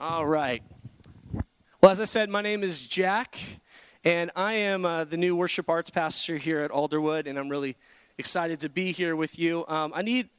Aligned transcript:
All 0.00 0.24
right. 0.24 0.62
Well, 1.82 1.92
as 1.92 2.00
I 2.00 2.04
said, 2.04 2.30
my 2.30 2.40
name 2.40 2.62
is 2.62 2.86
Jack, 2.86 3.38
and 4.02 4.30
I 4.34 4.54
am 4.54 4.86
uh, 4.86 5.04
the 5.04 5.18
new 5.18 5.36
worship 5.36 5.68
arts 5.68 5.90
pastor 5.90 6.38
here 6.38 6.60
at 6.60 6.70
Alderwood, 6.70 7.26
and 7.26 7.38
I'm 7.38 7.50
really 7.50 7.76
excited 8.16 8.60
to 8.60 8.70
be 8.70 8.92
here 8.92 9.14
with 9.14 9.38
you. 9.38 9.66
Um, 9.68 9.92
I 9.94 10.00
need, 10.00 10.30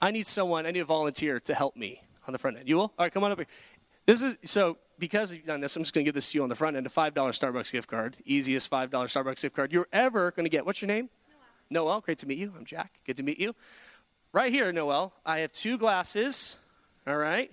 I 0.00 0.10
need 0.10 0.26
someone, 0.26 0.64
I 0.64 0.70
need 0.70 0.80
a 0.80 0.86
volunteer 0.86 1.38
to 1.38 1.54
help 1.54 1.76
me 1.76 2.00
on 2.26 2.32
the 2.32 2.38
front 2.38 2.56
end. 2.56 2.66
You 2.66 2.76
will? 2.76 2.94
All 2.98 3.04
right, 3.04 3.12
come 3.12 3.22
on 3.22 3.30
up 3.30 3.36
here. 3.36 3.46
This 4.06 4.22
is 4.22 4.38
so 4.46 4.78
because 4.98 5.34
you've 5.34 5.44
done 5.44 5.60
this. 5.60 5.76
I'm 5.76 5.82
just 5.82 5.92
going 5.92 6.06
to 6.06 6.08
give 6.08 6.14
this 6.14 6.32
to 6.32 6.38
you 6.38 6.42
on 6.42 6.48
the 6.48 6.54
front 6.54 6.78
end, 6.78 6.86
a 6.86 6.88
five 6.88 7.12
dollar 7.12 7.32
Starbucks 7.32 7.72
gift 7.72 7.90
card, 7.90 8.16
easiest 8.24 8.68
five 8.68 8.90
dollar 8.90 9.06
Starbucks 9.06 9.42
gift 9.42 9.54
card 9.54 9.70
you're 9.70 9.88
ever 9.92 10.30
going 10.30 10.46
to 10.46 10.50
get. 10.50 10.64
What's 10.64 10.80
your 10.80 10.88
name? 10.88 11.10
Noel. 11.68 11.84
Noel. 11.84 12.00
Great 12.00 12.16
to 12.18 12.26
meet 12.26 12.38
you. 12.38 12.54
I'm 12.56 12.64
Jack. 12.64 12.98
Good 13.06 13.18
to 13.18 13.22
meet 13.22 13.38
you. 13.38 13.54
Right 14.32 14.50
here, 14.50 14.72
Noel. 14.72 15.12
I 15.26 15.40
have 15.40 15.52
two 15.52 15.76
glasses. 15.76 16.58
All 17.06 17.18
right. 17.18 17.52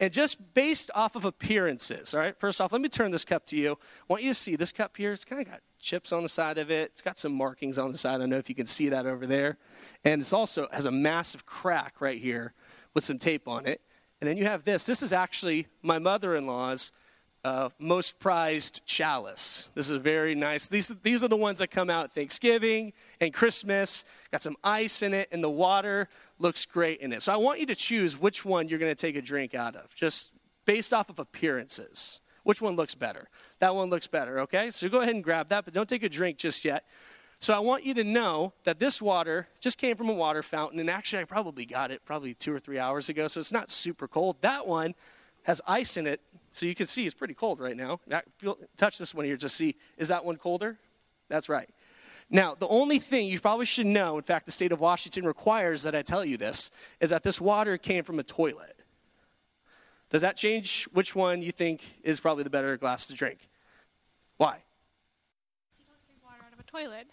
And 0.00 0.12
just 0.12 0.54
based 0.54 0.90
off 0.94 1.16
of 1.16 1.24
appearances, 1.24 2.14
all 2.14 2.20
right, 2.20 2.38
first 2.38 2.60
off, 2.60 2.70
let 2.70 2.80
me 2.80 2.88
turn 2.88 3.10
this 3.10 3.24
cup 3.24 3.44
to 3.46 3.56
you. 3.56 3.72
I 3.72 4.04
want 4.08 4.22
you 4.22 4.30
to 4.30 4.34
see 4.34 4.54
this 4.54 4.70
cup 4.70 4.96
here. 4.96 5.12
It's 5.12 5.24
kind 5.24 5.42
of 5.42 5.48
got 5.48 5.60
chips 5.80 6.12
on 6.12 6.22
the 6.22 6.28
side 6.28 6.58
of 6.58 6.70
it, 6.70 6.90
it's 6.92 7.02
got 7.02 7.18
some 7.18 7.32
markings 7.32 7.78
on 7.78 7.92
the 7.92 7.98
side. 7.98 8.16
I 8.16 8.18
don't 8.18 8.30
know 8.30 8.38
if 8.38 8.48
you 8.48 8.54
can 8.54 8.66
see 8.66 8.88
that 8.90 9.06
over 9.06 9.26
there. 9.26 9.58
And 10.04 10.20
it's 10.20 10.32
also 10.32 10.66
has 10.72 10.86
a 10.86 10.90
massive 10.90 11.46
crack 11.46 12.00
right 12.00 12.20
here 12.20 12.52
with 12.94 13.04
some 13.04 13.18
tape 13.18 13.48
on 13.48 13.66
it. 13.66 13.80
And 14.20 14.28
then 14.28 14.36
you 14.36 14.44
have 14.44 14.64
this. 14.64 14.86
This 14.86 15.02
is 15.02 15.12
actually 15.12 15.66
my 15.82 15.98
mother 15.98 16.34
in 16.34 16.46
law's 16.46 16.92
uh, 17.44 17.68
most 17.78 18.18
prized 18.18 18.84
chalice. 18.84 19.70
This 19.74 19.86
is 19.88 19.96
a 19.96 19.98
very 19.98 20.34
nice. 20.34 20.68
These, 20.68 20.88
these 21.02 21.22
are 21.22 21.28
the 21.28 21.36
ones 21.36 21.60
that 21.60 21.70
come 21.70 21.88
out 21.88 22.10
Thanksgiving 22.12 22.92
and 23.20 23.32
Christmas. 23.32 24.04
Got 24.32 24.40
some 24.40 24.56
ice 24.64 25.02
in 25.02 25.14
it, 25.14 25.28
and 25.30 25.42
the 25.42 25.50
water 25.50 26.08
looks 26.38 26.66
great 26.66 27.00
in 27.00 27.12
it. 27.12 27.22
So 27.22 27.32
I 27.32 27.36
want 27.36 27.60
you 27.60 27.66
to 27.66 27.74
choose 27.74 28.20
which 28.20 28.44
one 28.44 28.68
you're 28.68 28.78
going 28.78 28.94
to 28.94 29.00
take 29.00 29.16
a 29.16 29.22
drink 29.22 29.54
out 29.54 29.76
of, 29.76 29.94
just 29.94 30.32
based 30.64 30.92
off 30.92 31.10
of 31.10 31.18
appearances. 31.18 32.20
Which 32.42 32.62
one 32.62 32.76
looks 32.76 32.94
better? 32.94 33.28
That 33.58 33.74
one 33.74 33.90
looks 33.90 34.06
better, 34.06 34.40
okay? 34.40 34.70
So 34.70 34.88
go 34.88 35.00
ahead 35.00 35.14
and 35.14 35.22
grab 35.22 35.48
that, 35.48 35.64
but 35.64 35.74
don't 35.74 35.88
take 35.88 36.02
a 36.02 36.08
drink 36.08 36.38
just 36.38 36.64
yet. 36.64 36.84
So 37.40 37.54
I 37.54 37.60
want 37.60 37.84
you 37.84 37.94
to 37.94 38.04
know 38.04 38.52
that 38.64 38.80
this 38.80 39.00
water 39.00 39.46
just 39.60 39.78
came 39.78 39.96
from 39.96 40.08
a 40.08 40.14
water 40.14 40.42
fountain, 40.42 40.80
and 40.80 40.90
actually 40.90 41.22
I 41.22 41.24
probably 41.24 41.66
got 41.66 41.90
it 41.90 42.04
probably 42.04 42.34
two 42.34 42.52
or 42.52 42.58
three 42.58 42.78
hours 42.78 43.08
ago, 43.08 43.28
so 43.28 43.38
it's 43.38 43.52
not 43.52 43.70
super 43.70 44.08
cold. 44.08 44.36
That 44.40 44.66
one 44.66 44.94
has 45.44 45.60
ice 45.66 45.96
in 45.96 46.06
it, 46.06 46.20
so 46.50 46.66
you 46.66 46.74
can 46.74 46.86
see 46.86 47.06
it's 47.06 47.14
pretty 47.14 47.34
cold 47.34 47.60
right 47.60 47.76
now. 47.76 48.00
Feel, 48.38 48.58
touch 48.76 48.98
this 48.98 49.14
one 49.14 49.24
here, 49.24 49.36
just 49.36 49.56
see, 49.56 49.76
is 49.96 50.08
that 50.08 50.24
one 50.24 50.36
colder? 50.36 50.78
That's 51.28 51.48
right. 51.48 51.68
Now, 52.30 52.54
the 52.54 52.68
only 52.68 52.98
thing 52.98 53.28
you 53.28 53.40
probably 53.40 53.64
should 53.64 53.86
know, 53.86 54.18
in 54.18 54.22
fact, 54.22 54.44
the 54.44 54.52
state 54.52 54.72
of 54.72 54.80
Washington 54.80 55.24
requires 55.24 55.82
that 55.84 55.94
I 55.94 56.02
tell 56.02 56.24
you 56.24 56.36
this, 56.36 56.70
is 57.00 57.10
that 57.10 57.22
this 57.22 57.40
water 57.40 57.78
came 57.78 58.04
from 58.04 58.18
a 58.18 58.22
toilet. 58.22 58.76
Does 60.10 60.22
that 60.22 60.36
change 60.36 60.84
which 60.92 61.14
one 61.14 61.42
you 61.42 61.52
think 61.52 61.82
is 62.02 62.20
probably 62.20 62.44
the 62.44 62.50
better 62.50 62.76
glass 62.76 63.06
to 63.08 63.14
drink? 63.14 63.48
Why? 64.36 64.62
You 65.78 65.84
don't 65.86 66.04
drink 66.06 66.20
water 66.22 66.42
out 66.46 66.52
of 66.52 66.60
a 66.60 66.62
toilet. 66.62 67.06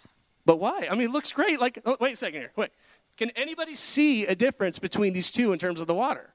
But 0.46 0.60
why? 0.60 0.88
I 0.90 0.96
mean, 0.96 1.10
it 1.10 1.12
looks 1.12 1.32
great. 1.32 1.60
Like, 1.60 1.80
oh, 1.86 1.98
wait 2.00 2.14
a 2.14 2.16
second 2.18 2.42
here. 2.42 2.52
Wait. 2.56 2.72
Can 3.18 3.32
anybody 3.32 3.76
see 3.76 4.26
a 4.28 4.36
difference 4.36 4.80
between 4.80 5.14
these 5.14 5.32
two 5.32 5.54
in 5.54 5.60
terms 5.60 5.80
of 5.80 5.88
the 5.88 5.96
water? 5.96 6.35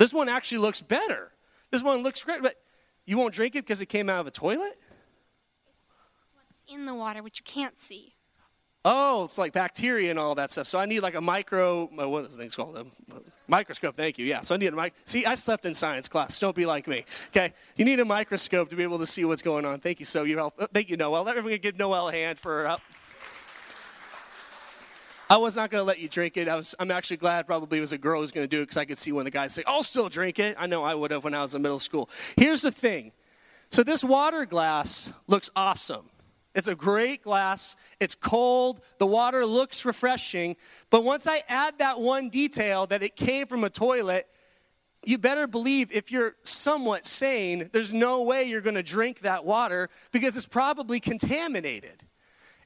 This 0.00 0.14
one 0.14 0.30
actually 0.30 0.58
looks 0.58 0.80
better. 0.80 1.30
This 1.70 1.82
one 1.82 2.02
looks 2.02 2.24
great, 2.24 2.40
but 2.40 2.54
you 3.04 3.18
won't 3.18 3.34
drink 3.34 3.54
it 3.54 3.66
because 3.66 3.82
it 3.82 3.86
came 3.90 4.08
out 4.08 4.20
of 4.20 4.26
a 4.26 4.30
toilet? 4.30 4.78
It's 5.68 5.94
what's 6.32 6.62
in 6.66 6.86
the 6.86 6.94
water, 6.94 7.22
which 7.22 7.40
you 7.40 7.44
can't 7.44 7.76
see. 7.76 8.14
Oh, 8.82 9.24
it's 9.24 9.36
like 9.36 9.52
bacteria 9.52 10.08
and 10.08 10.18
all 10.18 10.34
that 10.36 10.50
stuff. 10.50 10.66
So 10.66 10.78
I 10.78 10.86
need 10.86 11.00
like 11.00 11.16
a 11.16 11.20
micro, 11.20 11.82
uh, 11.82 12.08
what 12.08 12.20
are 12.20 12.22
those 12.28 12.36
things 12.38 12.56
called? 12.56 12.78
A 12.78 12.86
microscope, 13.46 13.94
thank 13.94 14.16
you. 14.16 14.24
Yeah, 14.24 14.40
so 14.40 14.54
I 14.54 14.58
need 14.58 14.72
a 14.72 14.76
mic. 14.76 14.94
See, 15.04 15.26
I 15.26 15.34
slept 15.34 15.66
in 15.66 15.74
science 15.74 16.08
class. 16.08 16.40
Don't 16.40 16.56
be 16.56 16.64
like 16.64 16.88
me. 16.88 17.04
Okay, 17.26 17.52
you 17.76 17.84
need 17.84 18.00
a 18.00 18.06
microscope 18.06 18.70
to 18.70 18.76
be 18.76 18.82
able 18.82 19.00
to 19.00 19.06
see 19.06 19.26
what's 19.26 19.42
going 19.42 19.66
on. 19.66 19.80
Thank 19.80 19.98
you, 19.98 20.06
so 20.06 20.22
you 20.22 20.38
help. 20.38 20.54
Uh, 20.58 20.66
thank 20.72 20.88
you, 20.88 20.96
Noel. 20.96 21.28
Everyone 21.28 21.60
give 21.60 21.78
Noel 21.78 22.08
a 22.08 22.12
hand 22.12 22.38
for 22.38 22.66
help. 22.66 22.80
I 25.30 25.36
was 25.36 25.54
not 25.54 25.70
going 25.70 25.80
to 25.80 25.86
let 25.86 26.00
you 26.00 26.08
drink 26.08 26.36
it. 26.36 26.48
I 26.48 26.56
was, 26.56 26.74
I'm 26.80 26.90
actually 26.90 27.18
glad 27.18 27.46
probably 27.46 27.78
it 27.78 27.82
was 27.82 27.92
a 27.92 27.98
girl 27.98 28.20
who's 28.20 28.32
going 28.32 28.42
to 28.42 28.48
do 28.48 28.62
it 28.62 28.64
because 28.64 28.76
I 28.76 28.84
could 28.84 28.98
see 28.98 29.12
when 29.12 29.24
the 29.24 29.30
guys 29.30 29.54
say, 29.54 29.62
I'll 29.64 29.84
still 29.84 30.08
drink 30.08 30.40
it. 30.40 30.56
I 30.58 30.66
know 30.66 30.82
I 30.82 30.92
would 30.92 31.12
have 31.12 31.22
when 31.22 31.34
I 31.34 31.42
was 31.42 31.54
in 31.54 31.62
middle 31.62 31.78
school. 31.78 32.10
Here's 32.36 32.62
the 32.62 32.72
thing. 32.72 33.12
So 33.68 33.84
this 33.84 34.02
water 34.02 34.44
glass 34.44 35.12
looks 35.28 35.48
awesome. 35.54 36.10
It's 36.52 36.66
a 36.66 36.74
great 36.74 37.22
glass. 37.22 37.76
It's 38.00 38.16
cold. 38.16 38.80
The 38.98 39.06
water 39.06 39.46
looks 39.46 39.84
refreshing. 39.84 40.56
But 40.90 41.04
once 41.04 41.28
I 41.28 41.42
add 41.48 41.78
that 41.78 42.00
one 42.00 42.28
detail 42.28 42.88
that 42.88 43.04
it 43.04 43.14
came 43.14 43.46
from 43.46 43.62
a 43.62 43.70
toilet, 43.70 44.26
you 45.04 45.16
better 45.16 45.46
believe 45.46 45.92
if 45.92 46.10
you're 46.10 46.34
somewhat 46.42 47.06
sane, 47.06 47.70
there's 47.72 47.92
no 47.92 48.24
way 48.24 48.42
you're 48.42 48.60
going 48.60 48.74
to 48.74 48.82
drink 48.82 49.20
that 49.20 49.44
water 49.44 49.90
because 50.10 50.36
it's 50.36 50.48
probably 50.48 50.98
contaminated. 50.98 52.02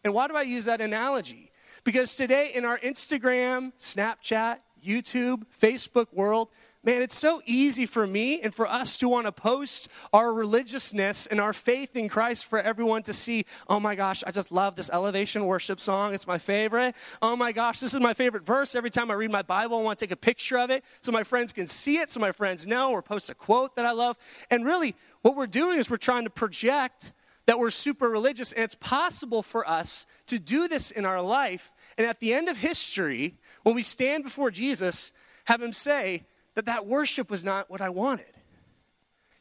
And 0.03 0.15
why 0.15 0.29
do 0.29 0.35
I 0.35 0.43
use 0.43 0.65
that 0.65 0.81
analogy? 0.81 1.51
Because 1.85 2.17
today 2.17 2.51
in 2.55 2.65
our 2.65 2.79
Instagram, 2.79 3.73
Snapchat, 3.79 4.59
YouTube, 4.83 5.45
Facebook 5.55 6.13
world, 6.13 6.49
Man, 6.87 7.01
it's 7.01 7.17
so 7.17 7.41
easy 7.47 7.87
for 7.87 8.07
me 8.07 8.43
and 8.43 8.55
for 8.55 8.67
us 8.67 8.99
to 8.99 9.09
want 9.09 9.25
to 9.25 9.33
post 9.33 9.89
our 10.13 10.35
religiousness 10.35 11.27
and 11.27 11.41
our 11.41 11.55
faith 11.55 11.97
in 11.97 12.11
Christ 12.11 12.45
for 12.45 12.59
everyone 12.59 13.03
to 13.05 13.15
see. 13.15 13.47
Oh 13.71 13.81
my 13.81 13.95
gosh, 13.95 14.23
I 14.27 14.33
just 14.33 14.53
love 14.53 14.77
this 14.77 14.91
elevation 14.91 15.47
worship 15.47 15.81
song. 15.81 16.13
It's 16.13 16.27
my 16.27 16.37
favorite. 16.37 16.95
Oh 17.23 17.37
my 17.37 17.53
gosh, 17.53 17.81
this 17.81 17.95
is 17.95 18.01
my 18.01 18.13
favorite 18.13 18.45
verse. 18.45 18.75
Every 18.75 18.91
time 18.91 19.11
I 19.11 19.15
read 19.15 19.31
my 19.31 19.41
Bible, 19.41 19.79
I 19.79 19.83
want 19.83 19.99
to 19.99 20.05
take 20.05 20.13
a 20.13 20.17
picture 20.17 20.59
of 20.59 20.69
it 20.69 20.85
so 21.01 21.11
my 21.11 21.23
friends 21.23 21.55
can 21.55 21.67
see 21.67 21.97
it, 21.97 22.11
so 22.11 22.21
my 22.21 22.33
friends 22.33 22.67
know, 22.67 22.93
or 22.93 23.01
post 23.01 23.31
a 23.31 23.35
quote 23.35 23.77
that 23.77 23.87
I 23.87 23.93
love. 23.93 24.19
And 24.51 24.67
really, 24.67 24.95
what 25.23 25.37
we're 25.37 25.47
doing 25.47 25.79
is 25.79 25.89
we're 25.89 25.97
trying 25.97 26.25
to 26.25 26.31
project 26.31 27.13
that 27.47 27.59
we're 27.59 27.71
super 27.71 28.09
religious, 28.09 28.53
and 28.53 28.65
it's 28.65 28.75
possible 28.75 29.43
for 29.43 29.69
us 29.69 30.07
to 30.27 30.39
do 30.39 30.67
this 30.69 30.91
in 30.91 31.05
our 31.05 31.21
life. 31.21 31.73
And 31.99 32.07
at 32.07 32.21
the 32.21 32.33
end 32.33 32.49
of 32.49 32.59
history, 32.59 33.37
when 33.63 33.75
we 33.75 33.83
stand 33.83 34.25
before 34.25 34.51
Jesus, 34.51 35.13
have 35.45 35.63
him 35.63 35.73
say, 35.73 36.25
that 36.55 36.67
that 36.67 36.87
worship 36.87 37.31
was 37.31 37.45
not 37.45 37.69
what 37.69 37.81
I 37.81 37.91
wanted. 37.91 38.27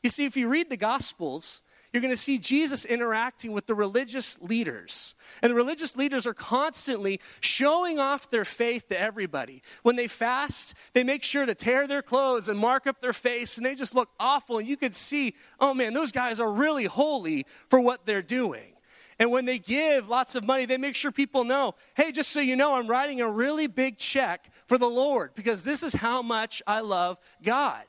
You 0.02 0.10
see, 0.10 0.26
if 0.26 0.36
you 0.36 0.50
read 0.50 0.70
the 0.70 0.78
Gospels, 0.78 1.62
you're 1.94 2.02
going 2.02 2.12
to 2.12 2.18
see 2.18 2.40
Jesus 2.40 2.86
interacting 2.86 3.52
with 3.52 3.68
the 3.68 3.76
religious 3.76 4.42
leaders. 4.42 5.14
And 5.44 5.52
the 5.52 5.56
religious 5.56 5.96
leaders 5.96 6.26
are 6.26 6.34
constantly 6.34 7.20
showing 7.40 8.00
off 8.00 8.32
their 8.32 8.46
faith 8.46 8.88
to 8.90 9.00
everybody. 9.00 9.62
When 9.84 9.96
they 9.96 10.08
fast, 10.08 10.74
they 10.94 11.04
make 11.04 11.22
sure 11.22 11.46
to 11.46 11.54
tear 11.54 11.88
their 11.88 12.02
clothes 12.02 12.50
and 12.50 12.58
mark 12.58 12.88
up 12.88 13.00
their 13.00 13.14
face, 13.14 13.58
and 13.58 13.66
they 13.66 13.76
just 13.76 13.94
look 13.94 14.10
awful. 14.20 14.58
And 14.58 14.68
you 14.68 14.76
could 14.76 14.96
see, 14.96 15.36
oh 15.60 15.76
man, 15.76 15.94
those 15.94 16.12
guys 16.12 16.40
are 16.40 16.52
really 16.52 16.86
holy 16.86 17.46
for 17.70 17.80
what 17.80 18.08
they're 18.08 18.24
doing. 18.24 18.74
And 19.20 19.32
when 19.32 19.46
they 19.46 19.60
give 19.60 20.10
lots 20.10 20.34
of 20.34 20.44
money, 20.44 20.66
they 20.66 20.80
make 20.80 20.96
sure 20.96 21.12
people 21.12 21.44
know 21.44 21.76
hey, 21.96 22.12
just 22.12 22.32
so 22.32 22.40
you 22.40 22.56
know, 22.56 22.76
I'm 22.76 22.88
writing 22.88 23.22
a 23.22 23.30
really 23.30 23.68
big 23.68 24.00
check 24.00 24.52
for 24.66 24.80
the 24.80 24.90
Lord 24.90 25.36
because 25.36 25.64
this 25.64 25.84
is 25.84 25.94
how 25.94 26.24
much 26.24 26.64
I 26.66 26.80
love 26.82 27.20
God. 27.44 27.84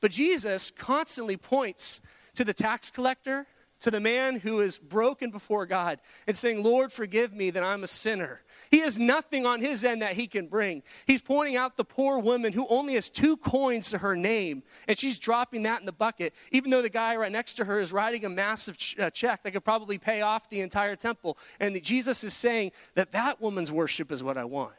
But 0.00 0.12
Jesus 0.12 0.70
constantly 0.70 1.36
points 1.36 2.00
to 2.34 2.44
the 2.44 2.54
tax 2.54 2.90
collector, 2.90 3.46
to 3.80 3.90
the 3.90 4.00
man 4.00 4.36
who 4.36 4.60
is 4.60 4.78
broken 4.78 5.30
before 5.30 5.66
God, 5.66 5.98
and 6.28 6.36
saying, 6.36 6.62
Lord, 6.62 6.92
forgive 6.92 7.32
me 7.32 7.50
that 7.50 7.64
I'm 7.64 7.82
a 7.82 7.88
sinner. 7.88 8.42
He 8.70 8.78
has 8.80 8.96
nothing 8.96 9.44
on 9.44 9.60
his 9.60 9.84
end 9.84 10.02
that 10.02 10.12
he 10.12 10.28
can 10.28 10.46
bring. 10.46 10.84
He's 11.04 11.20
pointing 11.20 11.56
out 11.56 11.76
the 11.76 11.84
poor 11.84 12.20
woman 12.20 12.52
who 12.52 12.66
only 12.68 12.94
has 12.94 13.10
two 13.10 13.36
coins 13.36 13.90
to 13.90 13.98
her 13.98 14.14
name, 14.14 14.62
and 14.86 14.96
she's 14.96 15.18
dropping 15.18 15.64
that 15.64 15.80
in 15.80 15.86
the 15.86 15.92
bucket, 15.92 16.32
even 16.52 16.70
though 16.70 16.82
the 16.82 16.90
guy 16.90 17.16
right 17.16 17.32
next 17.32 17.54
to 17.54 17.64
her 17.64 17.80
is 17.80 17.92
writing 17.92 18.24
a 18.24 18.30
massive 18.30 18.78
ch- 18.78 18.98
uh, 19.00 19.10
check 19.10 19.42
that 19.42 19.50
could 19.50 19.64
probably 19.64 19.98
pay 19.98 20.22
off 20.22 20.48
the 20.48 20.60
entire 20.60 20.94
temple. 20.94 21.36
And 21.58 21.82
Jesus 21.82 22.22
is 22.22 22.34
saying 22.34 22.70
that 22.94 23.10
that 23.12 23.40
woman's 23.40 23.72
worship 23.72 24.12
is 24.12 24.22
what 24.22 24.38
I 24.38 24.44
want. 24.44 24.74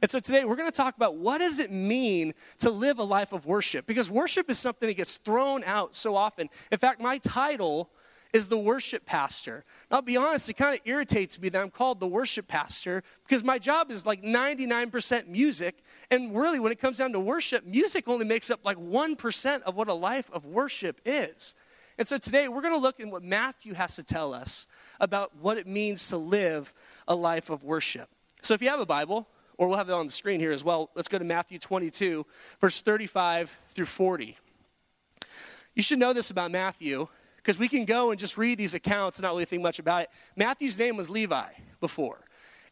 And 0.00 0.10
so 0.10 0.18
today 0.18 0.44
we're 0.44 0.56
going 0.56 0.70
to 0.70 0.76
talk 0.76 0.96
about 0.96 1.16
what 1.16 1.38
does 1.38 1.58
it 1.58 1.70
mean 1.70 2.34
to 2.60 2.70
live 2.70 2.98
a 2.98 3.04
life 3.04 3.32
of 3.32 3.46
worship? 3.46 3.86
Because 3.86 4.10
worship 4.10 4.50
is 4.50 4.58
something 4.58 4.86
that 4.86 4.96
gets 4.96 5.16
thrown 5.16 5.62
out 5.64 5.94
so 5.94 6.16
often. 6.16 6.48
In 6.70 6.78
fact, 6.78 7.00
my 7.00 7.18
title 7.18 7.90
is 8.32 8.48
the 8.48 8.58
worship 8.58 9.04
pastor. 9.04 9.64
I'll 9.90 10.02
be 10.02 10.16
honest, 10.16 10.48
it 10.48 10.54
kind 10.54 10.74
of 10.74 10.80
irritates 10.86 11.38
me 11.40 11.50
that 11.50 11.60
I'm 11.60 11.70
called 11.70 12.00
the 12.00 12.06
worship 12.06 12.48
pastor 12.48 13.02
because 13.28 13.44
my 13.44 13.58
job 13.58 13.90
is 13.90 14.06
like 14.06 14.22
99% 14.22 15.28
music. 15.28 15.82
And 16.10 16.34
really, 16.34 16.58
when 16.58 16.72
it 16.72 16.80
comes 16.80 16.98
down 16.98 17.12
to 17.12 17.20
worship, 17.20 17.66
music 17.66 18.08
only 18.08 18.24
makes 18.24 18.50
up 18.50 18.64
like 18.64 18.78
1% 18.78 19.62
of 19.62 19.76
what 19.76 19.88
a 19.88 19.94
life 19.94 20.30
of 20.32 20.46
worship 20.46 21.00
is. 21.04 21.54
And 21.98 22.08
so 22.08 22.16
today 22.16 22.48
we're 22.48 22.62
going 22.62 22.74
to 22.74 22.80
look 22.80 23.00
at 23.00 23.08
what 23.08 23.22
Matthew 23.22 23.74
has 23.74 23.96
to 23.96 24.02
tell 24.02 24.32
us 24.32 24.66
about 24.98 25.36
what 25.36 25.58
it 25.58 25.66
means 25.66 26.08
to 26.08 26.16
live 26.16 26.72
a 27.06 27.14
life 27.14 27.50
of 27.50 27.64
worship. 27.64 28.08
So 28.40 28.54
if 28.54 28.62
you 28.62 28.70
have 28.70 28.80
a 28.80 28.86
Bible, 28.86 29.28
or 29.62 29.68
we'll 29.68 29.78
have 29.78 29.88
it 29.88 29.92
on 29.92 30.06
the 30.06 30.12
screen 30.12 30.40
here 30.40 30.50
as 30.50 30.64
well. 30.64 30.90
Let's 30.96 31.06
go 31.06 31.18
to 31.18 31.24
Matthew 31.24 31.56
22, 31.56 32.26
verse 32.60 32.82
35 32.82 33.56
through 33.68 33.86
40. 33.86 34.36
You 35.76 35.84
should 35.84 36.00
know 36.00 36.12
this 36.12 36.32
about 36.32 36.50
Matthew 36.50 37.06
because 37.36 37.60
we 37.60 37.68
can 37.68 37.84
go 37.84 38.10
and 38.10 38.18
just 38.18 38.36
read 38.36 38.58
these 38.58 38.74
accounts 38.74 39.18
and 39.18 39.22
not 39.22 39.34
really 39.34 39.44
think 39.44 39.62
much 39.62 39.78
about 39.78 40.02
it. 40.02 40.10
Matthew's 40.34 40.76
name 40.76 40.96
was 40.96 41.08
Levi 41.10 41.46
before. 41.78 42.24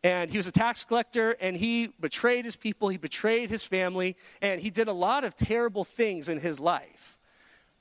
And 0.03 0.33
he 0.33 0.37
was 0.37 0.49
a 0.49 0.53
tax 0.53 0.83
collector 0.83 1.37
and 1.41 1.57
he 1.57 1.93
betrayed 2.01 2.45
his 2.45 2.57
people, 2.57 2.89
he 2.89 2.97
betrayed 2.97 3.51
his 3.51 3.63
family, 3.63 4.17
and 4.43 4.61
he 4.61 4.69
did 4.69 4.89
a 4.89 4.93
lot 4.93 5.23
of 5.23 5.37
terrible 5.37 5.85
things 5.85 6.29
in 6.29 6.41
his 6.41 6.59
life. 6.59 7.19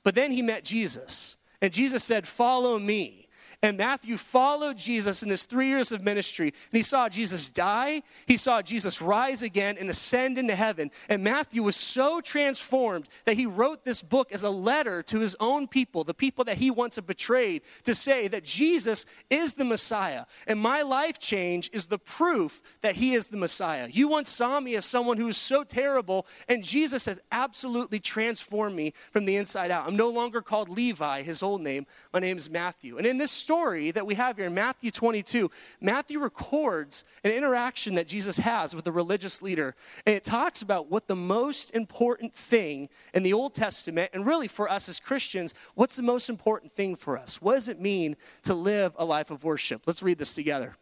But 0.04 0.14
then 0.14 0.30
he 0.30 0.40
met 0.40 0.62
Jesus. 0.62 1.36
And 1.60 1.72
Jesus 1.72 2.04
said, 2.04 2.28
Follow 2.28 2.78
me. 2.78 3.19
And 3.62 3.76
Matthew 3.76 4.16
followed 4.16 4.78
Jesus 4.78 5.22
in 5.22 5.28
his 5.28 5.44
three 5.44 5.68
years 5.68 5.92
of 5.92 6.02
ministry, 6.02 6.48
and 6.48 6.78
he 6.78 6.82
saw 6.82 7.10
Jesus 7.10 7.50
die, 7.50 8.02
he 8.24 8.38
saw 8.38 8.62
Jesus 8.62 9.02
rise 9.02 9.42
again 9.42 9.76
and 9.78 9.90
ascend 9.90 10.38
into 10.38 10.54
heaven. 10.54 10.90
And 11.10 11.22
Matthew 11.22 11.62
was 11.62 11.76
so 11.76 12.22
transformed 12.22 13.06
that 13.26 13.36
he 13.36 13.44
wrote 13.44 13.84
this 13.84 14.02
book 14.02 14.32
as 14.32 14.44
a 14.44 14.50
letter 14.50 15.02
to 15.02 15.20
his 15.20 15.36
own 15.40 15.68
people, 15.68 16.04
the 16.04 16.14
people 16.14 16.42
that 16.46 16.56
he 16.56 16.70
once 16.70 16.96
had 16.96 17.06
betrayed, 17.06 17.60
to 17.84 17.94
say 17.94 18.28
that 18.28 18.44
Jesus 18.44 19.04
is 19.28 19.54
the 19.54 19.66
Messiah. 19.66 20.24
And 20.46 20.58
my 20.58 20.80
life 20.80 21.18
change 21.18 21.68
is 21.74 21.88
the 21.88 21.98
proof 21.98 22.62
that 22.80 22.94
he 22.94 23.12
is 23.12 23.28
the 23.28 23.36
Messiah. 23.36 23.88
You 23.92 24.08
once 24.08 24.30
saw 24.30 24.58
me 24.58 24.74
as 24.74 24.86
someone 24.86 25.18
who 25.18 25.26
was 25.26 25.36
so 25.36 25.64
terrible, 25.64 26.26
and 26.48 26.64
Jesus 26.64 27.04
has 27.04 27.20
absolutely 27.30 27.98
transformed 27.98 28.74
me 28.74 28.94
from 29.10 29.26
the 29.26 29.36
inside 29.36 29.70
out. 29.70 29.86
I'm 29.86 29.96
no 29.96 30.08
longer 30.08 30.40
called 30.40 30.70
Levi, 30.70 31.20
his 31.20 31.42
old 31.42 31.60
name. 31.60 31.84
My 32.10 32.20
name 32.20 32.38
is 32.38 32.48
Matthew. 32.48 32.96
And 32.96 33.06
in 33.06 33.18
this 33.18 33.30
story 33.30 33.49
that 33.50 34.06
we 34.06 34.14
have 34.14 34.36
here 34.36 34.46
in 34.46 34.54
Matthew 34.54 34.92
22, 34.92 35.50
Matthew 35.80 36.20
records 36.20 37.04
an 37.24 37.32
interaction 37.32 37.96
that 37.96 38.06
Jesus 38.06 38.38
has 38.38 38.76
with 38.76 38.86
a 38.86 38.92
religious 38.92 39.42
leader. 39.42 39.74
And 40.06 40.14
it 40.14 40.22
talks 40.22 40.62
about 40.62 40.88
what 40.88 41.08
the 41.08 41.16
most 41.16 41.74
important 41.74 42.32
thing 42.32 42.88
in 43.12 43.24
the 43.24 43.32
Old 43.32 43.54
Testament, 43.54 44.10
and 44.14 44.24
really 44.24 44.46
for 44.46 44.70
us 44.70 44.88
as 44.88 45.00
Christians, 45.00 45.52
what's 45.74 45.96
the 45.96 46.02
most 46.04 46.28
important 46.28 46.70
thing 46.70 46.94
for 46.94 47.18
us? 47.18 47.42
What 47.42 47.54
does 47.54 47.68
it 47.68 47.80
mean 47.80 48.16
to 48.44 48.54
live 48.54 48.94
a 48.96 49.04
life 49.04 49.32
of 49.32 49.42
worship? 49.42 49.82
Let's 49.84 50.02
read 50.02 50.18
this 50.18 50.34
together. 50.34 50.76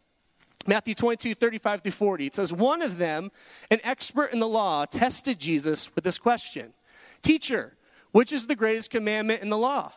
Matthew 0.67 0.95
22, 0.95 1.35
35 1.35 1.81
through 1.81 1.93
40. 1.93 2.27
It 2.27 2.35
says, 2.35 2.53
One 2.53 2.83
of 2.83 2.99
them, 2.99 3.31
an 3.71 3.79
expert 3.83 4.33
in 4.35 4.41
the 4.41 4.49
law, 4.49 4.85
tested 4.85 5.39
Jesus 5.39 5.95
with 5.95 6.05
this 6.05 6.19
question 6.19 6.75
Teacher, 7.23 7.79
which 8.13 8.31
is 8.31 8.47
the 8.47 8.57
greatest 8.57 8.91
commandment 8.91 9.43
in 9.43 9.49
the 9.49 9.57
law? 9.57 9.93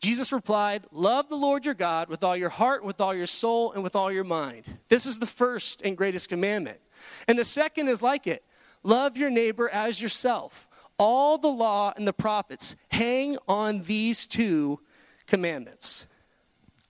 Jesus 0.00 0.32
replied, 0.32 0.84
Love 0.92 1.28
the 1.28 1.36
Lord 1.36 1.64
your 1.64 1.74
God 1.74 2.08
with 2.08 2.22
all 2.22 2.36
your 2.36 2.50
heart, 2.50 2.84
with 2.84 3.00
all 3.00 3.14
your 3.14 3.26
soul, 3.26 3.72
and 3.72 3.82
with 3.82 3.96
all 3.96 4.12
your 4.12 4.24
mind. 4.24 4.78
This 4.88 5.06
is 5.06 5.18
the 5.18 5.26
first 5.26 5.82
and 5.82 5.96
greatest 5.96 6.28
commandment. 6.28 6.78
And 7.26 7.38
the 7.38 7.44
second 7.44 7.88
is 7.88 8.02
like 8.02 8.26
it 8.26 8.44
love 8.82 9.16
your 9.16 9.30
neighbor 9.30 9.68
as 9.68 10.00
yourself. 10.00 10.68
All 10.98 11.38
the 11.38 11.48
law 11.48 11.92
and 11.96 12.06
the 12.06 12.12
prophets 12.12 12.76
hang 12.88 13.36
on 13.48 13.82
these 13.82 14.26
two 14.26 14.80
commandments. 15.26 16.06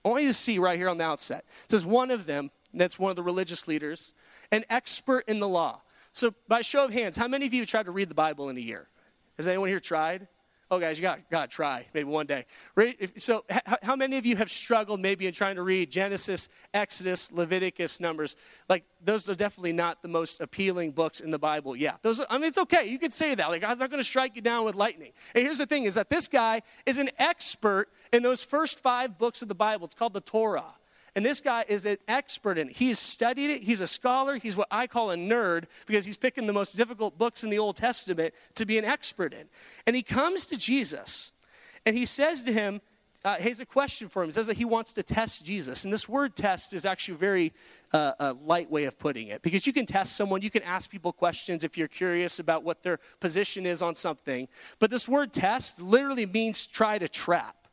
I 0.05 0.09
want 0.09 0.23
you 0.23 0.29
to 0.29 0.33
see 0.33 0.59
right 0.59 0.77
here 0.77 0.87
on 0.87 0.97
the 0.97 1.03
outset. 1.03 1.43
It 1.65 1.71
says 1.71 1.85
one 1.85 2.11
of 2.11 2.25
them, 2.25 2.51
that's 2.73 2.97
one 2.97 3.09
of 3.09 3.15
the 3.15 3.23
religious 3.23 3.67
leaders, 3.67 4.13
an 4.51 4.63
expert 4.69 5.23
in 5.27 5.39
the 5.39 5.47
law. 5.47 5.81
So, 6.13 6.33
by 6.47 6.61
show 6.61 6.85
of 6.85 6.93
hands, 6.93 7.17
how 7.17 7.27
many 7.27 7.45
of 7.45 7.53
you 7.53 7.65
tried 7.65 7.85
to 7.85 7.91
read 7.91 8.09
the 8.09 8.15
Bible 8.15 8.49
in 8.49 8.57
a 8.57 8.61
year? 8.61 8.87
Has 9.35 9.47
anyone 9.47 9.69
here 9.69 9.79
tried? 9.79 10.27
Oh, 10.69 10.79
guys, 10.79 10.99
you 10.99 11.03
got 11.03 11.31
to 11.31 11.47
try 11.47 11.87
maybe 11.93 12.09
one 12.09 12.25
day. 12.25 12.45
So, 13.17 13.45
how 13.81 13.95
many 13.95 14.17
of 14.17 14.25
you 14.25 14.35
have 14.35 14.51
struggled 14.51 14.99
maybe 14.99 15.25
in 15.25 15.31
trying 15.31 15.55
to 15.55 15.61
read 15.61 15.89
Genesis, 15.89 16.49
Exodus, 16.73 17.31
Leviticus, 17.31 18.01
Numbers? 18.01 18.35
Like, 18.67 18.83
those 19.01 19.29
are 19.29 19.35
definitely 19.35 19.71
not 19.71 20.01
the 20.01 20.09
most 20.09 20.41
appealing 20.41 20.91
books 20.91 21.21
in 21.21 21.31
the 21.31 21.39
Bible. 21.39 21.73
Yeah, 21.73 21.93
those. 22.01 22.19
Are, 22.19 22.25
I 22.29 22.37
mean, 22.37 22.49
it's 22.49 22.57
okay. 22.57 22.85
You 22.85 22.99
could 22.99 23.13
say 23.13 23.33
that. 23.33 23.49
Like, 23.49 23.61
God's 23.61 23.79
not 23.79 23.89
going 23.89 24.01
to 24.01 24.07
strike 24.07 24.35
you 24.35 24.41
down 24.41 24.65
with 24.65 24.75
lightning. 24.75 25.13
And 25.33 25.41
here's 25.41 25.59
the 25.59 25.65
thing: 25.65 25.85
is 25.85 25.95
that 25.95 26.09
this 26.09 26.27
guy 26.27 26.61
is 26.85 26.97
an 26.97 27.09
expert 27.17 27.87
in 28.11 28.21
those 28.21 28.43
first 28.43 28.81
five 28.81 29.17
books 29.17 29.41
of 29.41 29.47
the 29.47 29.55
Bible. 29.55 29.85
It's 29.85 29.95
called 29.95 30.13
the 30.13 30.21
Torah. 30.21 30.73
And 31.17 31.25
this 31.25 31.41
guy 31.41 31.65
is 31.67 31.87
an 31.87 31.97
expert 32.07 32.59
in 32.59 32.69
it. 32.69 32.75
He's 32.75 32.99
studied 32.99 33.49
it. 33.49 33.63
He's 33.63 33.81
a 33.81 33.87
scholar. 33.87 34.37
He's 34.37 34.55
what 34.55 34.67
I 34.69 34.85
call 34.85 35.09
a 35.09 35.15
nerd 35.15 35.63
because 35.87 36.05
he's 36.05 36.15
picking 36.15 36.45
the 36.45 36.53
most 36.53 36.77
difficult 36.77 37.17
books 37.17 37.43
in 37.43 37.49
the 37.49 37.57
Old 37.57 37.75
Testament 37.75 38.35
to 38.53 38.67
be 38.67 38.77
an 38.77 38.85
expert 38.85 39.33
in. 39.33 39.49
And 39.87 39.95
he 39.95 40.03
comes 40.03 40.45
to 40.45 40.57
Jesus 40.57 41.31
and 41.87 41.97
he 41.97 42.05
says 42.05 42.43
to 42.43 42.53
him, 42.53 42.81
uh, 43.25 43.33
he 43.37 43.49
has 43.49 43.59
a 43.59 43.65
question 43.65 44.09
for 44.09 44.21
him. 44.21 44.27
He 44.27 44.33
says 44.33 44.45
that 44.45 44.57
he 44.57 44.65
wants 44.65 44.93
to 44.93 45.01
test 45.01 45.43
Jesus. 45.43 45.85
And 45.85 45.91
this 45.91 46.07
word 46.07 46.35
test 46.35 46.71
is 46.71 46.85
actually 46.85 47.15
a 47.15 47.17
very 47.17 47.53
uh, 47.93 48.11
a 48.19 48.33
light 48.33 48.69
way 48.69 48.83
of 48.83 48.99
putting 48.99 49.29
it 49.29 49.41
because 49.41 49.65
you 49.65 49.73
can 49.73 49.87
test 49.87 50.15
someone, 50.15 50.43
you 50.43 50.51
can 50.51 50.61
ask 50.61 50.87
people 50.87 51.11
questions 51.11 51.63
if 51.63 51.79
you're 51.79 51.87
curious 51.87 52.37
about 52.37 52.63
what 52.63 52.83
their 52.83 52.99
position 53.19 53.65
is 53.65 53.81
on 53.81 53.95
something. 53.95 54.47
But 54.77 54.91
this 54.91 55.07
word 55.07 55.33
test 55.33 55.81
literally 55.81 56.27
means 56.27 56.67
try 56.67 56.99
to 56.99 57.09
trap. 57.09 57.66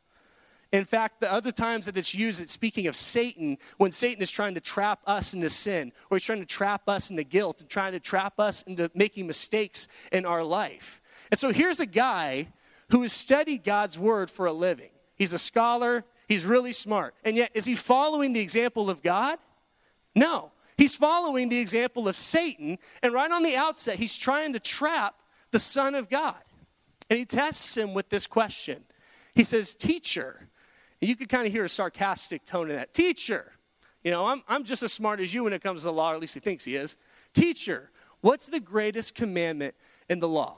In 0.75 0.83
fact, 0.83 1.21
the 1.21 1.31
other 1.31 1.53
times 1.53 1.85
that 1.85 1.95
it's 1.95 2.13
used, 2.13 2.41
it's 2.41 2.51
speaking 2.51 2.87
of 2.87 2.97
Satan, 2.97 3.57
when 3.77 3.93
Satan 3.93 4.21
is 4.21 4.29
trying 4.29 4.55
to 4.55 4.59
trap 4.59 4.99
us 5.07 5.33
into 5.33 5.49
sin, 5.49 5.93
or 6.11 6.17
he's 6.17 6.25
trying 6.25 6.41
to 6.41 6.45
trap 6.45 6.89
us 6.89 7.09
into 7.09 7.23
guilt, 7.23 7.61
and 7.61 7.69
trying 7.69 7.93
to 7.93 7.99
trap 7.99 8.41
us 8.41 8.61
into 8.63 8.91
making 8.93 9.25
mistakes 9.25 9.87
in 10.11 10.25
our 10.25 10.43
life. 10.43 11.01
And 11.31 11.39
so 11.39 11.53
here's 11.53 11.79
a 11.79 11.85
guy 11.85 12.49
who 12.89 13.03
has 13.03 13.13
studied 13.13 13.63
God's 13.63 13.97
word 13.97 14.29
for 14.29 14.47
a 14.47 14.51
living. 14.51 14.89
He's 15.15 15.31
a 15.31 15.37
scholar, 15.37 16.03
he's 16.27 16.45
really 16.45 16.73
smart. 16.73 17.15
And 17.23 17.37
yet, 17.37 17.51
is 17.53 17.63
he 17.63 17.75
following 17.75 18.33
the 18.33 18.41
example 18.41 18.89
of 18.89 19.01
God? 19.01 19.39
No. 20.13 20.51
He's 20.77 20.93
following 20.93 21.47
the 21.47 21.59
example 21.59 22.09
of 22.09 22.17
Satan, 22.17 22.79
and 23.01 23.13
right 23.13 23.31
on 23.31 23.43
the 23.43 23.55
outset, 23.55 23.97
he's 23.97 24.17
trying 24.17 24.51
to 24.51 24.59
trap 24.59 25.15
the 25.51 25.59
Son 25.59 25.95
of 25.95 26.09
God. 26.09 26.35
And 27.09 27.17
he 27.17 27.23
tests 27.23 27.77
him 27.77 27.93
with 27.93 28.09
this 28.09 28.27
question. 28.27 28.83
He 29.33 29.45
says, 29.45 29.73
Teacher, 29.73 30.49
you 31.07 31.15
could 31.15 31.29
kind 31.29 31.45
of 31.45 31.51
hear 31.51 31.65
a 31.65 31.69
sarcastic 31.69 32.45
tone 32.45 32.69
in 32.69 32.75
that. 32.75 32.93
Teacher, 32.93 33.51
you 34.03 34.11
know, 34.11 34.25
I'm, 34.27 34.43
I'm 34.47 34.63
just 34.63 34.83
as 34.83 34.93
smart 34.93 35.19
as 35.19 35.33
you 35.33 35.43
when 35.43 35.53
it 35.53 35.61
comes 35.61 35.81
to 35.81 35.85
the 35.85 35.93
law, 35.93 36.11
or 36.11 36.15
at 36.15 36.21
least 36.21 36.33
he 36.33 36.39
thinks 36.39 36.65
he 36.65 36.75
is. 36.75 36.97
Teacher, 37.33 37.89
what's 38.21 38.47
the 38.47 38.59
greatest 38.59 39.15
commandment 39.15 39.75
in 40.09 40.19
the 40.19 40.29
law? 40.29 40.57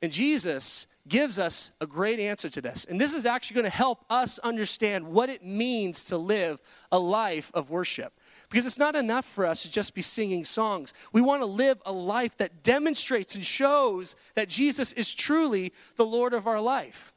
And 0.00 0.10
Jesus 0.10 0.86
gives 1.08 1.38
us 1.38 1.72
a 1.80 1.86
great 1.86 2.20
answer 2.20 2.48
to 2.48 2.60
this. 2.60 2.84
And 2.84 3.00
this 3.00 3.12
is 3.12 3.26
actually 3.26 3.54
going 3.54 3.70
to 3.70 3.76
help 3.76 4.04
us 4.08 4.38
understand 4.40 5.06
what 5.06 5.28
it 5.28 5.44
means 5.44 6.04
to 6.04 6.16
live 6.16 6.60
a 6.92 6.98
life 6.98 7.50
of 7.54 7.70
worship. 7.70 8.12
Because 8.48 8.66
it's 8.66 8.78
not 8.78 8.94
enough 8.94 9.24
for 9.24 9.44
us 9.44 9.62
to 9.62 9.70
just 9.70 9.94
be 9.94 10.02
singing 10.02 10.44
songs. 10.44 10.94
We 11.12 11.20
want 11.20 11.42
to 11.42 11.46
live 11.46 11.82
a 11.84 11.92
life 11.92 12.36
that 12.36 12.62
demonstrates 12.62 13.34
and 13.34 13.44
shows 13.44 14.14
that 14.34 14.48
Jesus 14.48 14.92
is 14.92 15.12
truly 15.12 15.72
the 15.96 16.06
Lord 16.06 16.34
of 16.34 16.46
our 16.46 16.60
life. 16.60 17.12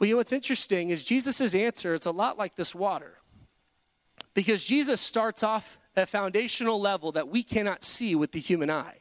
Well, 0.00 0.08
you 0.08 0.14
know 0.14 0.18
what's 0.18 0.32
interesting 0.32 0.88
is 0.88 1.04
Jesus' 1.04 1.54
answer, 1.54 1.94
it's 1.94 2.06
a 2.06 2.10
lot 2.10 2.38
like 2.38 2.56
this 2.56 2.74
water. 2.74 3.18
Because 4.32 4.64
Jesus 4.64 4.98
starts 4.98 5.42
off 5.42 5.78
at 5.94 6.04
a 6.04 6.06
foundational 6.06 6.80
level 6.80 7.12
that 7.12 7.28
we 7.28 7.42
cannot 7.42 7.82
see 7.82 8.14
with 8.14 8.32
the 8.32 8.40
human 8.40 8.70
eye. 8.70 9.00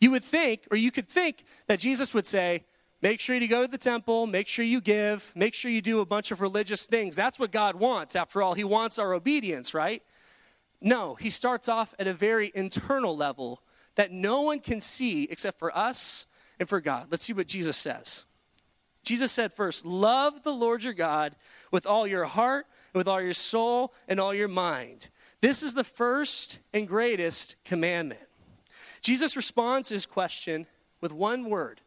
You 0.00 0.10
would 0.12 0.24
think, 0.24 0.66
or 0.70 0.78
you 0.78 0.90
could 0.90 1.08
think, 1.08 1.44
that 1.66 1.78
Jesus 1.78 2.14
would 2.14 2.26
say, 2.26 2.64
Make 3.02 3.20
sure 3.20 3.36
you 3.36 3.48
go 3.48 3.66
to 3.66 3.70
the 3.70 3.76
temple, 3.76 4.26
make 4.26 4.48
sure 4.48 4.64
you 4.64 4.80
give, 4.80 5.30
make 5.36 5.52
sure 5.52 5.70
you 5.70 5.82
do 5.82 6.00
a 6.00 6.06
bunch 6.06 6.30
of 6.30 6.40
religious 6.40 6.86
things. 6.86 7.14
That's 7.14 7.38
what 7.38 7.52
God 7.52 7.74
wants. 7.74 8.16
After 8.16 8.40
all, 8.40 8.54
He 8.54 8.64
wants 8.64 8.98
our 8.98 9.12
obedience, 9.12 9.74
right? 9.74 10.02
No, 10.80 11.14
He 11.16 11.28
starts 11.28 11.68
off 11.68 11.94
at 11.98 12.06
a 12.06 12.14
very 12.14 12.50
internal 12.54 13.14
level 13.14 13.60
that 13.96 14.10
no 14.10 14.40
one 14.40 14.60
can 14.60 14.80
see 14.80 15.24
except 15.24 15.58
for 15.58 15.76
us 15.76 16.24
and 16.58 16.66
for 16.66 16.80
God. 16.80 17.08
Let's 17.10 17.24
see 17.24 17.34
what 17.34 17.46
Jesus 17.46 17.76
says. 17.76 18.24
Jesus 19.04 19.30
said 19.32 19.52
first, 19.52 19.86
Love 19.86 20.42
the 20.42 20.52
Lord 20.52 20.82
your 20.82 20.94
God 20.94 21.36
with 21.70 21.86
all 21.86 22.06
your 22.06 22.24
heart, 22.24 22.66
with 22.94 23.06
all 23.06 23.20
your 23.20 23.34
soul, 23.34 23.92
and 24.08 24.18
all 24.18 24.34
your 24.34 24.48
mind. 24.48 25.08
This 25.40 25.62
is 25.62 25.74
the 25.74 25.84
first 25.84 26.58
and 26.72 26.88
greatest 26.88 27.56
commandment. 27.64 28.26
Jesus 29.02 29.36
responds 29.36 29.88
to 29.88 29.94
his 29.94 30.06
question 30.06 30.66
with 31.00 31.12
one 31.12 31.50
word 31.50 31.82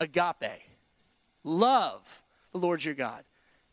agape. 0.00 0.62
Love 1.44 2.24
the 2.52 2.58
Lord 2.58 2.84
your 2.84 2.94
God. 2.94 3.24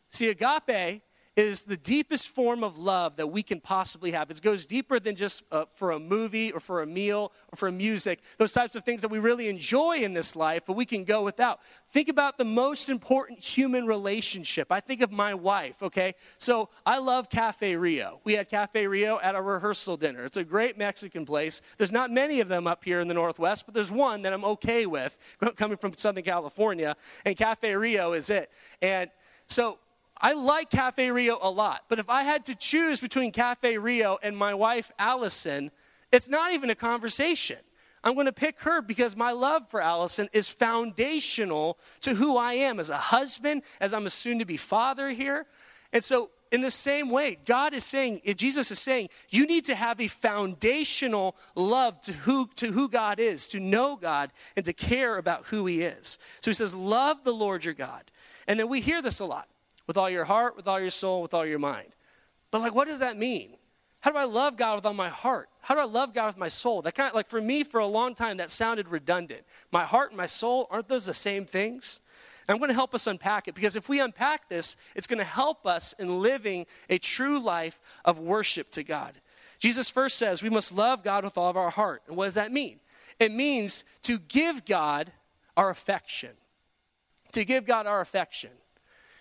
See, 0.08 0.28
agape 0.28 1.02
is 1.36 1.64
the 1.64 1.76
deepest 1.76 2.28
form 2.28 2.64
of 2.64 2.76
love 2.76 3.16
that 3.16 3.28
we 3.28 3.42
can 3.42 3.60
possibly 3.60 4.10
have. 4.10 4.30
It 4.30 4.42
goes 4.42 4.66
deeper 4.66 4.98
than 4.98 5.14
just 5.14 5.44
uh, 5.52 5.64
for 5.76 5.92
a 5.92 5.98
movie 5.98 6.50
or 6.50 6.58
for 6.58 6.82
a 6.82 6.86
meal 6.86 7.32
or 7.52 7.56
for 7.56 7.70
music, 7.70 8.20
those 8.38 8.52
types 8.52 8.74
of 8.74 8.82
things 8.82 9.02
that 9.02 9.10
we 9.10 9.18
really 9.18 9.48
enjoy 9.48 9.98
in 9.98 10.12
this 10.12 10.34
life, 10.34 10.64
but 10.66 10.74
we 10.74 10.84
can 10.84 11.04
go 11.04 11.22
without. 11.22 11.60
Think 11.88 12.08
about 12.08 12.36
the 12.36 12.44
most 12.44 12.88
important 12.88 13.38
human 13.38 13.86
relationship. 13.86 14.72
I 14.72 14.80
think 14.80 15.02
of 15.02 15.12
my 15.12 15.34
wife, 15.34 15.82
okay? 15.82 16.14
So 16.36 16.68
I 16.84 16.98
love 16.98 17.30
Cafe 17.30 17.76
Rio. 17.76 18.20
We 18.24 18.34
had 18.34 18.48
Cafe 18.48 18.86
Rio 18.86 19.20
at 19.20 19.34
a 19.36 19.42
rehearsal 19.42 19.96
dinner. 19.96 20.24
It's 20.24 20.36
a 20.36 20.44
great 20.44 20.76
Mexican 20.76 21.24
place. 21.24 21.62
There's 21.78 21.92
not 21.92 22.10
many 22.10 22.40
of 22.40 22.48
them 22.48 22.66
up 22.66 22.82
here 22.82 23.00
in 23.00 23.08
the 23.08 23.14
Northwest, 23.14 23.66
but 23.66 23.74
there's 23.74 23.92
one 23.92 24.22
that 24.22 24.32
I'm 24.32 24.44
okay 24.44 24.86
with 24.86 25.16
coming 25.56 25.76
from 25.76 25.94
Southern 25.96 26.24
California, 26.24 26.96
and 27.24 27.36
Cafe 27.36 27.74
Rio 27.74 28.12
is 28.12 28.30
it. 28.30 28.50
And 28.82 29.10
so 29.46 29.78
I 30.20 30.34
like 30.34 30.70
Cafe 30.70 31.10
Rio 31.10 31.38
a 31.40 31.50
lot, 31.50 31.84
but 31.88 31.98
if 31.98 32.10
I 32.10 32.22
had 32.24 32.44
to 32.46 32.54
choose 32.54 33.00
between 33.00 33.32
Cafe 33.32 33.78
Rio 33.78 34.18
and 34.22 34.36
my 34.36 34.52
wife, 34.52 34.92
Allison, 34.98 35.70
it's 36.12 36.28
not 36.28 36.52
even 36.52 36.68
a 36.68 36.74
conversation. 36.74 37.58
I'm 38.02 38.14
going 38.14 38.26
to 38.26 38.32
pick 38.32 38.60
her 38.60 38.82
because 38.82 39.16
my 39.16 39.32
love 39.32 39.68
for 39.68 39.80
Allison 39.80 40.28
is 40.32 40.48
foundational 40.48 41.78
to 42.02 42.14
who 42.14 42.36
I 42.36 42.54
am 42.54 42.80
as 42.80 42.90
a 42.90 42.96
husband, 42.96 43.62
as 43.80 43.92
I'm 43.92 44.06
a 44.06 44.10
soon 44.10 44.38
to 44.38 44.44
be 44.44 44.56
father 44.56 45.10
here. 45.10 45.46
And 45.92 46.02
so 46.02 46.30
in 46.50 46.62
the 46.62 46.70
same 46.70 47.10
way, 47.10 47.38
God 47.44 47.74
is 47.74 47.84
saying, 47.84 48.22
eh, 48.24 48.32
Jesus 48.32 48.70
is 48.70 48.78
saying, 48.78 49.08
you 49.28 49.46
need 49.46 49.66
to 49.66 49.74
have 49.74 50.00
a 50.00 50.08
foundational 50.08 51.36
love 51.54 52.00
to 52.02 52.12
who, 52.12 52.48
to 52.56 52.72
who 52.72 52.88
God 52.88 53.20
is, 53.20 53.46
to 53.48 53.60
know 53.60 53.96
God, 53.96 54.32
and 54.56 54.64
to 54.64 54.72
care 54.72 55.18
about 55.18 55.46
who 55.46 55.66
He 55.66 55.82
is. 55.82 56.18
So 56.40 56.50
He 56.50 56.54
says, 56.54 56.74
Love 56.74 57.22
the 57.24 57.32
Lord 57.32 57.64
your 57.64 57.74
God. 57.74 58.04
And 58.48 58.58
then 58.58 58.68
we 58.68 58.80
hear 58.80 59.02
this 59.02 59.20
a 59.20 59.26
lot 59.26 59.46
with 59.90 59.96
all 59.96 60.08
your 60.08 60.24
heart, 60.24 60.54
with 60.54 60.68
all 60.68 60.78
your 60.78 60.88
soul, 60.88 61.20
with 61.20 61.34
all 61.34 61.44
your 61.44 61.58
mind. 61.58 61.96
But, 62.52 62.60
like, 62.60 62.72
what 62.72 62.86
does 62.86 63.00
that 63.00 63.18
mean? 63.18 63.56
How 63.98 64.12
do 64.12 64.18
I 64.18 64.24
love 64.24 64.56
God 64.56 64.76
with 64.76 64.86
all 64.86 64.94
my 64.94 65.08
heart? 65.08 65.48
How 65.62 65.74
do 65.74 65.80
I 65.80 65.84
love 65.84 66.14
God 66.14 66.28
with 66.28 66.36
my 66.36 66.46
soul? 66.46 66.80
That 66.82 66.94
kind 66.94 67.08
of, 67.08 67.14
like, 67.16 67.26
for 67.26 67.40
me, 67.40 67.64
for 67.64 67.80
a 67.80 67.86
long 67.88 68.14
time, 68.14 68.36
that 68.36 68.52
sounded 68.52 68.86
redundant. 68.86 69.42
My 69.72 69.82
heart 69.82 70.10
and 70.10 70.16
my 70.16 70.26
soul, 70.26 70.68
aren't 70.70 70.86
those 70.86 71.06
the 71.06 71.12
same 71.12 71.44
things? 71.44 72.02
And 72.46 72.54
I'm 72.54 72.60
going 72.60 72.68
to 72.68 72.74
help 72.76 72.94
us 72.94 73.08
unpack 73.08 73.48
it 73.48 73.56
because 73.56 73.74
if 73.74 73.88
we 73.88 73.98
unpack 73.98 74.48
this, 74.48 74.76
it's 74.94 75.08
going 75.08 75.18
to 75.18 75.24
help 75.24 75.66
us 75.66 75.92
in 75.94 76.20
living 76.20 76.66
a 76.88 76.98
true 76.98 77.40
life 77.40 77.80
of 78.04 78.20
worship 78.20 78.70
to 78.70 78.84
God. 78.84 79.20
Jesus 79.58 79.90
first 79.90 80.18
says 80.18 80.40
we 80.40 80.50
must 80.50 80.72
love 80.72 81.02
God 81.02 81.24
with 81.24 81.36
all 81.36 81.50
of 81.50 81.56
our 81.56 81.70
heart. 81.70 82.02
And 82.06 82.16
what 82.16 82.26
does 82.26 82.34
that 82.34 82.52
mean? 82.52 82.78
It 83.18 83.32
means 83.32 83.84
to 84.02 84.20
give 84.20 84.64
God 84.64 85.10
our 85.56 85.68
affection. 85.68 86.30
To 87.32 87.44
give 87.44 87.66
God 87.66 87.88
our 87.88 88.00
affection. 88.00 88.50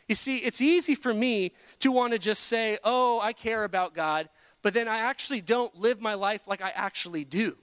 You 0.10 0.16
see, 0.16 0.38
it's 0.38 0.60
easy 0.60 0.96
for 0.96 1.14
me 1.14 1.54
to 1.80 1.92
want 1.92 2.14
to 2.14 2.20
just 2.20 2.46
say, 2.46 2.80
oh, 2.84 3.22
I 3.22 3.32
care 3.32 3.64
about 3.64 3.94
God, 3.94 4.28
but 4.64 4.74
then 4.74 4.88
I 4.88 4.98
actually 4.98 5.40
don't 5.40 5.74
live 5.78 6.02
my 6.02 6.16
life 6.16 6.48
like 6.48 6.64
I 6.64 6.72
actually 6.72 7.24
do. 7.24 7.56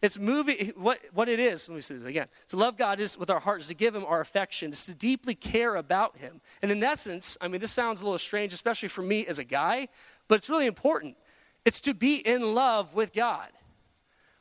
It's 0.00 0.16
moving, 0.16 0.72
what, 0.76 0.98
what 1.12 1.28
it 1.28 1.40
is, 1.40 1.68
let 1.68 1.74
me 1.74 1.80
say 1.80 1.94
this 1.94 2.04
again. 2.04 2.28
To 2.48 2.56
love 2.56 2.76
God 2.76 3.00
is 3.00 3.18
with 3.18 3.28
our 3.28 3.40
hearts, 3.40 3.66
to 3.68 3.74
give 3.74 3.92
Him 3.92 4.04
our 4.04 4.20
affection, 4.20 4.70
is 4.70 4.86
to 4.86 4.94
deeply 4.94 5.34
care 5.34 5.74
about 5.74 6.16
Him. 6.16 6.40
And 6.62 6.70
in 6.70 6.82
essence, 6.84 7.36
I 7.40 7.48
mean, 7.48 7.60
this 7.60 7.72
sounds 7.72 8.02
a 8.02 8.04
little 8.04 8.18
strange, 8.18 8.52
especially 8.52 8.88
for 8.88 9.02
me 9.02 9.26
as 9.26 9.40
a 9.40 9.44
guy, 9.44 9.88
but 10.28 10.36
it's 10.36 10.48
really 10.48 10.66
important. 10.66 11.16
It's 11.64 11.80
to 11.80 11.94
be 11.94 12.18
in 12.18 12.54
love 12.54 12.94
with 12.94 13.12
God. 13.12 13.48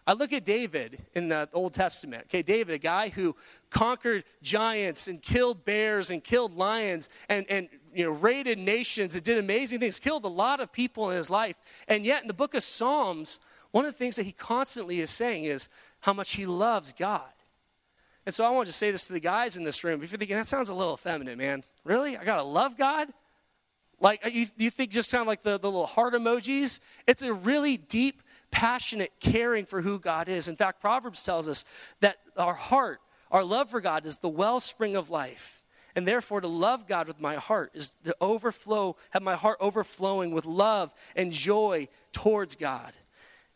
I 0.05 0.13
look 0.13 0.33
at 0.33 0.43
David 0.43 1.01
in 1.13 1.29
the 1.29 1.48
Old 1.53 1.74
Testament. 1.74 2.24
Okay, 2.25 2.41
David, 2.41 2.75
a 2.75 2.77
guy 2.77 3.10
who 3.10 3.36
conquered 3.69 4.25
giants 4.41 5.07
and 5.07 5.22
killed 5.22 5.63
bears 5.63 6.12
and 6.12 6.24
killed 6.24 6.55
lions 6.55 7.10
and, 7.29 7.45
and 7.50 7.69
you 7.93 8.05
know, 8.05 8.12
raided 8.12 8.60
nations 8.60 9.15
and 9.15 9.24
did 9.24 9.38
amazing 9.38 9.79
things, 9.79 10.00
killed 10.00 10.25
a 10.25 10.29
lot 10.29 10.60
of 10.60 10.72
people 10.72 11.10
in 11.10 11.17
his 11.17 11.29
life. 11.29 11.57
And 11.88 12.05
yet 12.05 12.22
in 12.22 12.27
the 12.27 12.33
book 12.33 12.53
of 12.53 12.63
Psalms, 12.63 13.39
one 13.72 13.86
of 13.86 13.93
the 13.93 13.98
things 13.98 14.15
that 14.17 14.25
he 14.25 14.33
constantly 14.33 15.00
is 15.00 15.10
saying 15.10 15.45
is 15.45 15.69
how 16.01 16.13
much 16.13 16.33
he 16.33 16.45
loves 16.45 16.91
God. 16.93 17.22
And 18.25 18.33
so 18.33 18.45
I 18.45 18.50
want 18.51 18.67
to 18.67 18.74
say 18.74 18.91
this 18.91 19.07
to 19.07 19.13
the 19.13 19.19
guys 19.19 19.57
in 19.57 19.63
this 19.63 19.83
room. 19.83 20.01
If 20.01 20.12
you're 20.12 20.17
thinking, 20.17 20.38
that 20.38 20.48
sounds 20.48 20.69
a 20.69 20.74
little 20.74 20.93
effeminate, 20.93 21.38
man. 21.38 21.63
Really? 21.83 22.17
I 22.17 22.24
got 22.24 22.38
to 22.38 22.43
love 22.43 22.77
God? 22.77 23.10
Like, 24.00 24.25
uh, 24.25 24.29
you, 24.29 24.48
you 24.57 24.69
think 24.69 24.91
just 24.91 25.12
kind 25.12 25.22
of 25.22 25.27
like 25.27 25.43
the, 25.43 25.57
the 25.57 25.69
little 25.69 25.86
heart 25.86 26.13
emojis? 26.13 26.79
It's 27.07 27.22
a 27.22 27.33
really 27.33 27.77
deep, 27.77 28.22
passionate 28.53 29.12
caring 29.19 29.65
for 29.65 29.81
who 29.81 30.00
God 30.00 30.29
is. 30.29 30.48
In 30.48 30.55
fact, 30.55 30.79
Proverbs 30.79 31.24
tells 31.24 31.50
us 31.50 31.65
that 32.01 32.17
our 32.38 32.53
heart, 32.53 33.00
our 33.31 33.43
love 33.43 33.72
for 33.72 33.81
God, 33.81 34.05
is 34.05 34.19
the 34.19 34.29
wellspring 34.29 34.95
of 34.95 35.10
life. 35.10 35.63
And 35.95 36.07
therefore, 36.07 36.39
to 36.39 36.48
love 36.48 36.88
God 36.88 37.07
with 37.07 37.19
my 37.19 37.36
heart 37.36 37.72
is 37.74 37.91
to 38.03 38.15
overflow, 38.22 38.95
have 39.10 39.24
my 39.24 39.36
heart 39.36 39.57
overflowing 39.60 40.31
with 40.31 40.45
love 40.45 40.93
and 41.15 41.31
joy 41.31 41.88
towards 42.12 42.55
God. 42.55 42.93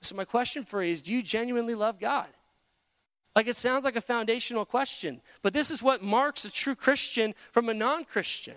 So, 0.01 0.15
my 0.15 0.25
question 0.25 0.63
for 0.63 0.83
you 0.83 0.91
is 0.91 1.01
do 1.01 1.13
you 1.13 1.21
genuinely 1.21 1.75
love 1.75 1.99
God? 1.99 2.27
Like, 3.35 3.47
it 3.47 3.55
sounds 3.55 3.85
like 3.85 3.95
a 3.95 4.01
foundational 4.01 4.65
question, 4.65 5.21
but 5.43 5.53
this 5.53 5.69
is 5.69 5.83
what 5.83 6.01
marks 6.01 6.43
a 6.43 6.51
true 6.51 6.75
Christian 6.75 7.35
from 7.51 7.69
a 7.69 7.73
non 7.73 8.03
Christian. 8.03 8.55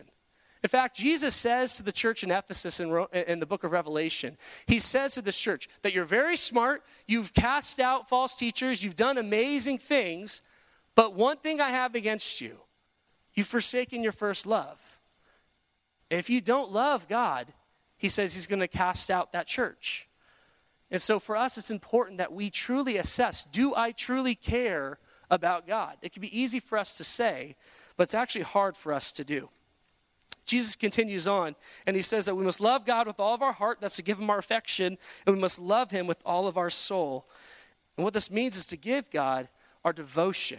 In 0.62 0.69
fact, 0.69 0.97
Jesus 0.97 1.35
says 1.35 1.75
to 1.75 1.83
the 1.83 1.93
church 1.93 2.23
in 2.23 2.31
Ephesus 2.31 2.81
in, 2.81 3.07
in, 3.12 3.40
the 3.40 3.47
book 3.47 3.64
of 3.64 3.73
Revelation, 3.73 4.37
He 4.67 4.79
says 4.79 5.14
to 5.14 5.23
this 5.23 5.38
church 5.38 5.69
that 5.83 5.95
you're 5.95 6.05
very 6.05 6.37
smart, 6.37 6.83
you've 7.07 7.33
cast 7.33 7.81
out 7.81 8.09
false 8.09 8.37
teachers, 8.37 8.85
you've 8.85 8.97
done 8.97 9.17
amazing 9.17 9.79
things, 9.79 10.43
but 10.95 11.14
one 11.14 11.38
thing 11.38 11.61
I 11.61 11.71
have 11.71 11.95
against 11.95 12.40
you 12.40 12.59
you've 13.35 13.47
forsaken 13.47 14.02
your 14.02 14.12
first 14.12 14.47
love. 14.47 14.99
If 16.11 16.29
you 16.29 16.40
don't 16.40 16.73
love 16.73 17.09
God, 17.09 17.47
He 17.97 18.11
says 18.11 18.35
He's 18.35 18.47
going 18.47 18.61
to 18.61 18.69
cast 18.69 19.11
out 19.11 19.33
that 19.33 19.47
church. 19.47 20.09
And 20.90 21.00
so 21.00 21.21
for 21.21 21.37
us, 21.37 21.57
it's 21.57 21.71
important 21.71 22.19
that 22.19 22.33
we 22.33 22.50
truly 22.50 22.99
assess 22.99 23.45
do 23.45 23.75
I 23.75 23.93
truly 23.93 24.35
care 24.35 24.99
about 25.31 25.67
God? 25.67 25.97
It 26.02 26.12
can 26.12 26.21
be 26.21 26.38
easy 26.38 26.61
for 26.61 26.76
us 26.76 26.99
to 26.99 27.05
say, 27.05 27.57
but 27.97 28.02
it's 28.02 28.14
actually 28.14 28.43
hard 28.43 28.76
for 28.76 28.93
us 28.93 29.12
to 29.12 29.25
do. 29.25 29.49
Jesus 30.50 30.75
continues 30.75 31.28
on, 31.28 31.54
and 31.87 31.95
he 31.95 32.02
says 32.02 32.25
that 32.25 32.35
we 32.35 32.45
must 32.45 32.61
love 32.61 32.85
God 32.85 33.07
with 33.07 33.21
all 33.21 33.35
of 33.35 33.42
our 33.42 33.52
heart, 33.52 33.78
that's 33.80 33.97
to 33.97 34.02
give 34.02 34.19
him 34.19 34.30
our 34.30 34.38
affection, 34.38 34.99
and 35.25 35.37
we 35.37 35.40
must 35.40 35.61
love 35.61 35.92
him 35.92 36.09
with 36.09 36.21
all 36.26 36.49
of 36.49 36.57
our 36.57 36.71
soul. 36.71 37.28
And 37.97 38.04
what 38.04 38.14
this 38.14 38.30
means 38.30 38.57
is 38.57 38.66
to 38.66 38.76
give 38.76 39.11
God 39.11 39.49
our 39.85 39.92
devotion. 39.92 40.59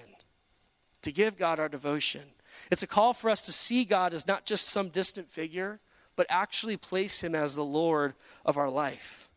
To 1.02 1.12
give 1.12 1.38
God 1.38 1.60
our 1.60 1.68
devotion. 1.68 2.22
It's 2.72 2.84
a 2.84 2.88
call 2.88 3.14
for 3.14 3.30
us 3.30 3.42
to 3.42 3.52
see 3.52 3.84
God 3.84 4.14
as 4.14 4.28
not 4.28 4.46
just 4.46 4.70
some 4.70 4.90
distant 4.90 5.30
figure, 5.30 5.82
but 6.16 6.26
actually 6.30 6.78
place 6.78 7.22
him 7.22 7.36
as 7.36 7.56
the 7.56 7.66
Lord 7.66 8.14
of 8.46 8.56
our 8.56 8.70
life. 8.70 9.30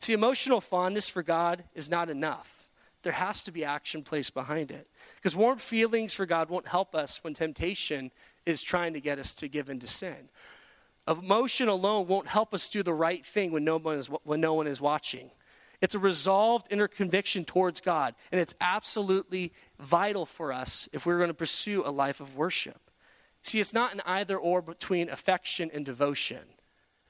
See, 0.00 0.14
emotional 0.14 0.60
fondness 0.60 1.08
for 1.08 1.22
God 1.22 1.62
is 1.74 1.88
not 1.88 2.10
enough. 2.10 2.68
There 3.02 3.12
has 3.12 3.44
to 3.44 3.52
be 3.52 3.64
action 3.64 4.02
placed 4.02 4.34
behind 4.34 4.70
it. 4.70 4.88
Because 5.16 5.36
warm 5.36 5.58
feelings 5.58 6.12
for 6.12 6.26
God 6.26 6.50
won't 6.50 6.68
help 6.68 6.94
us 6.94 7.22
when 7.22 7.34
temptation 7.34 8.10
is 8.50 8.62
trying 8.62 8.92
to 8.94 9.00
get 9.00 9.18
us 9.18 9.34
to 9.36 9.48
give 9.48 9.70
into 9.70 9.86
sin. 9.86 10.28
Emotion 11.08 11.68
alone 11.68 12.06
won't 12.06 12.28
help 12.28 12.52
us 12.52 12.68
do 12.68 12.82
the 12.82 12.92
right 12.92 13.24
thing 13.24 13.52
when 13.52 13.64
no 13.64 13.78
one 13.78 13.96
is, 13.96 14.08
when 14.24 14.40
no 14.40 14.54
one 14.54 14.66
is 14.66 14.80
watching. 14.80 15.30
It's 15.80 15.94
a 15.94 15.98
resolved 15.98 16.70
inner 16.70 16.88
conviction 16.88 17.44
towards 17.44 17.80
God, 17.80 18.14
and 18.30 18.40
it's 18.40 18.54
absolutely 18.60 19.52
vital 19.78 20.26
for 20.26 20.52
us 20.52 20.88
if 20.92 21.06
we're 21.06 21.16
going 21.16 21.28
to 21.28 21.34
pursue 21.34 21.82
a 21.86 21.90
life 21.90 22.20
of 22.20 22.36
worship. 22.36 22.90
See, 23.42 23.60
it's 23.60 23.72
not 23.72 23.94
an 23.94 24.02
either 24.04 24.36
or 24.36 24.60
between 24.60 25.08
affection 25.08 25.70
and 25.72 25.86
devotion. 25.86 26.42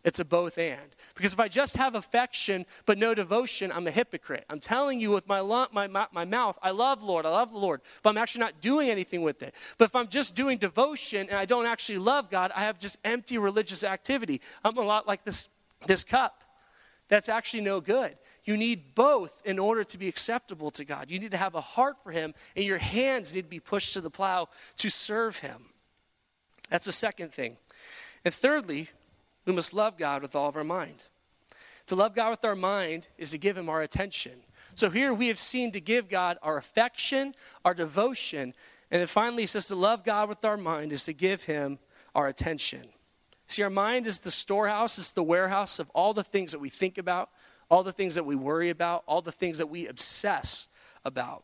It's 0.03 0.19
a 0.19 0.25
both 0.25 0.57
and. 0.57 0.97
Because 1.15 1.35
if 1.35 1.41
I 1.41 1.49
just 1.49 1.77
have 1.77 1.95
affection 1.95 2.65
but 2.87 2.97
no 2.97 3.15
devotion, 3.15 3.71
I'm 3.71 3.87
a 3.87 3.91
hypocrite. 3.91 4.47
I'm 4.49 4.61
telling 4.61 4.99
you 4.99 5.11
with 5.11 5.29
my, 5.29 5.41
lo- 5.41 5.67
my, 5.73 5.89
my, 5.89 6.07
my, 6.13 6.25
mouth, 6.25 6.59
I 6.63 6.71
love 6.71 7.03
Lord, 7.03 7.27
I 7.27 7.31
love 7.31 7.53
the 7.53 7.59
Lord, 7.59 7.83
but 8.03 8.11
I'm 8.11 8.19
actually 8.19 8.41
not 8.41 8.63
doing 8.63 8.89
anything 8.89 9.21
with 9.21 9.43
it. 9.43 9.55
But 9.77 9.87
if 9.87 9.97
I'm 9.97 10.09
just 10.09 10.35
doing 10.35 10.57
devotion 10.57 11.29
and 11.29 11.39
I 11.39 11.45
don't 11.45 11.67
actually 11.67 11.99
love 11.99 12.31
God, 12.31 12.51
I 12.57 12.61
have 12.61 12.79
just 12.79 12.99
empty 13.05 13.37
religious 13.37 13.85
activity. 13.85 14.41
I'm 14.65 14.79
a 14.79 14.83
lot 14.83 15.07
like 15.07 15.25
this, 15.25 15.49
this 15.87 16.03
cup. 16.03 16.45
That's 17.09 17.29
actually 17.29 17.63
no 17.63 17.81
good. 17.81 18.17
You 18.45 18.57
need 18.57 18.95
both 18.95 19.43
in 19.45 19.59
order 19.59 19.85
to 19.85 19.99
be 19.99 20.09
acceptable 20.09 20.71
to 20.73 20.85
God. 20.85 21.11
You 21.11 21.19
need 21.19 21.33
to 21.33 21.37
have 21.37 21.55
a 21.55 21.61
heart 21.61 21.97
for 22.03 22.11
Him, 22.11 22.35
and 22.57 22.65
your 22.65 22.79
hands 22.79 23.35
need 23.35 23.43
to 23.43 23.49
be 23.49 23.61
pushed 23.61 23.93
to 23.95 24.01
the 24.01 24.11
plow 24.11 24.49
to 24.79 24.89
serve 24.89 25.39
Him. 25.39 25.67
That's 26.71 26.87
the 26.87 26.93
second 26.93 27.33
thing. 27.33 27.59
And 28.25 28.33
thirdly, 28.33 28.89
we 29.51 29.57
must 29.57 29.75
love 29.75 29.99
God 29.99 30.23
with 30.23 30.37
all 30.37 30.49
of 30.49 30.55
our 30.55 30.63
mind. 30.63 31.07
To 31.87 31.97
love 31.97 32.15
God 32.15 32.31
with 32.31 32.45
our 32.45 32.55
mind 32.55 33.09
is 33.19 33.33
to 33.33 33.39
give 33.39 33.59
Him 33.59 33.69
our 33.69 33.83
attention. 33.83 34.45
So 34.77 34.91
here 34.91 35.13
we 35.13 35.27
have 35.27 35.41
seen 35.41 35.73
to 35.73 35.81
give 35.81 36.09
God 36.09 36.39
our 36.41 36.57
affection, 36.57 37.35
our 37.65 37.75
devotion, 37.75 38.55
and 38.93 39.01
then 39.01 39.09
finally 39.09 39.43
he 39.43 39.49
says 39.49 39.67
to 39.67 39.75
love 39.75 40.05
God 40.05 40.29
with 40.29 40.45
our 40.45 40.57
mind 40.57 40.93
is 40.93 41.05
to 41.07 41.13
give 41.13 41.43
Him 41.43 41.81
our 42.15 42.29
attention. 42.29 42.83
See, 43.49 43.63
our 43.65 43.71
mind 43.71 44.07
is 44.07 44.21
the 44.21 44.31
storehouse, 44.31 44.99
it's 44.99 45.11
the 45.11 45.25
warehouse 45.25 45.81
of 45.81 45.91
all 45.97 46.15
the 46.15 46.23
things 46.23 46.53
that 46.53 46.61
we 46.61 46.69
think 46.69 46.97
about, 46.97 47.31
all 47.69 47.83
the 47.83 47.91
things 47.91 48.15
that 48.15 48.25
we 48.25 48.37
worry 48.37 48.71
about, 48.71 49.03
all 49.09 49.21
the 49.21 49.33
things 49.33 49.59
that 49.59 49.67
we 49.67 49.89
obsess 49.89 50.69
about. 51.05 51.43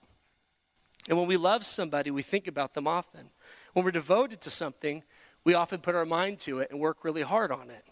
And 1.09 1.19
when 1.19 1.27
we 1.27 1.37
love 1.37 1.67
somebody, 1.67 2.13
we 2.13 2.23
think 2.23 2.47
about 2.47 2.75
them 2.75 2.87
often. 2.87 3.31
When 3.73 3.85
we're 3.85 3.91
devoted 3.91 4.41
to 4.43 4.51
something, 4.51 5.03
we 5.43 5.55
often 5.55 5.81
put 5.81 5.97
our 5.97 6.07
mind 6.07 6.39
to 6.41 6.61
it 6.61 6.71
and 6.71 6.79
work 6.79 7.03
really 7.03 7.23
hard 7.23 7.51
on 7.51 7.71
it. 7.71 7.83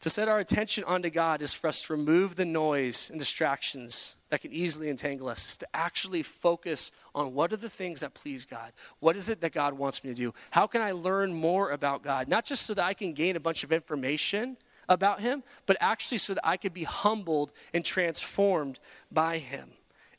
To 0.00 0.08
set 0.08 0.28
our 0.28 0.38
attention 0.38 0.82
onto 0.84 1.10
God 1.10 1.42
is 1.42 1.52
for 1.52 1.68
us 1.68 1.82
to 1.82 1.92
remove 1.92 2.36
the 2.36 2.46
noise 2.46 3.10
and 3.10 3.18
distractions 3.18 4.16
that 4.30 4.40
can 4.40 4.50
easily 4.50 4.88
entangle 4.88 5.28
us, 5.28 5.46
is 5.46 5.56
to 5.58 5.66
actually 5.74 6.22
focus 6.22 6.90
on 7.14 7.34
what 7.34 7.52
are 7.52 7.56
the 7.56 7.68
things 7.68 8.00
that 8.00 8.14
please 8.14 8.46
God? 8.46 8.72
What 9.00 9.14
is 9.14 9.28
it 9.28 9.42
that 9.42 9.52
God 9.52 9.74
wants 9.74 10.02
me 10.02 10.10
to 10.10 10.16
do? 10.16 10.32
How 10.52 10.66
can 10.66 10.80
I 10.80 10.92
learn 10.92 11.34
more 11.34 11.70
about 11.70 12.02
God? 12.02 12.28
Not 12.28 12.46
just 12.46 12.64
so 12.64 12.72
that 12.74 12.84
I 12.84 12.94
can 12.94 13.12
gain 13.12 13.36
a 13.36 13.40
bunch 13.40 13.62
of 13.62 13.72
information 13.72 14.56
about 14.88 15.20
Him, 15.20 15.42
but 15.66 15.76
actually 15.80 16.18
so 16.18 16.32
that 16.32 16.46
I 16.46 16.56
can 16.56 16.72
be 16.72 16.84
humbled 16.84 17.52
and 17.74 17.84
transformed 17.84 18.78
by 19.12 19.36
Him. 19.36 19.68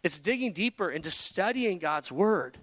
It's 0.04 0.20
digging 0.20 0.52
deeper 0.52 0.92
into 0.92 1.10
studying 1.10 1.80
God's 1.80 2.12
Word. 2.12 2.60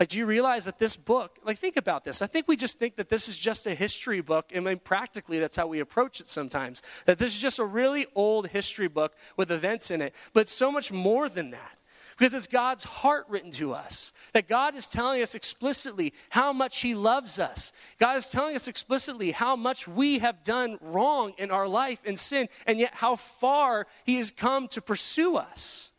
Like, 0.00 0.08
do 0.08 0.18
you 0.18 0.26
realize 0.26 0.64
that 0.64 0.78
this 0.78 0.96
book, 0.96 1.38
like, 1.44 1.58
think 1.58 1.76
about 1.76 2.02
this. 2.02 2.22
I 2.22 2.26
think 2.26 2.48
we 2.48 2.56
just 2.56 2.78
think 2.78 2.96
that 2.96 3.08
this 3.08 3.28
is 3.28 3.38
just 3.38 3.66
a 3.66 3.74
history 3.74 4.20
book, 4.20 4.50
and 4.52 4.64
mean, 4.64 4.78
practically 4.78 5.38
that's 5.38 5.56
how 5.56 5.66
we 5.66 5.80
approach 5.80 6.20
it 6.20 6.28
sometimes. 6.28 6.82
That 7.04 7.18
this 7.18 7.34
is 7.34 7.40
just 7.40 7.58
a 7.58 7.64
really 7.64 8.06
old 8.14 8.48
history 8.48 8.88
book 8.88 9.14
with 9.36 9.52
events 9.52 9.90
in 9.90 10.00
it, 10.00 10.14
but 10.32 10.48
so 10.48 10.72
much 10.72 10.90
more 10.90 11.28
than 11.28 11.50
that. 11.50 11.78
Because 12.18 12.34
it's 12.34 12.46
God's 12.46 12.84
heart 12.84 13.24
written 13.28 13.50
to 13.52 13.72
us. 13.72 14.12
That 14.32 14.46
God 14.46 14.74
is 14.74 14.86
telling 14.86 15.22
us 15.22 15.34
explicitly 15.34 16.12
how 16.28 16.52
much 16.52 16.80
He 16.80 16.94
loves 16.94 17.38
us. 17.38 17.72
God 17.98 18.16
is 18.16 18.30
telling 18.30 18.54
us 18.54 18.68
explicitly 18.68 19.30
how 19.32 19.56
much 19.56 19.88
we 19.88 20.18
have 20.18 20.42
done 20.42 20.78
wrong 20.80 21.32
in 21.38 21.50
our 21.50 21.66
life 21.66 22.00
and 22.04 22.18
sin, 22.18 22.48
and 22.66 22.78
yet 22.78 22.92
how 22.94 23.16
far 23.16 23.86
He 24.04 24.16
has 24.16 24.30
come 24.30 24.68
to 24.68 24.82
pursue 24.82 25.36
us. 25.36 25.92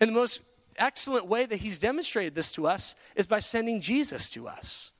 And 0.00 0.10
the 0.10 0.14
most 0.14 0.40
excellent 0.78 1.26
way 1.26 1.46
that 1.46 1.60
He's 1.60 1.78
demonstrated 1.78 2.34
this 2.34 2.52
to 2.52 2.66
us 2.66 2.94
is 3.14 3.26
by 3.26 3.38
sending 3.38 3.80
Jesus 3.80 4.28
to 4.30 4.48
us. 4.48 4.92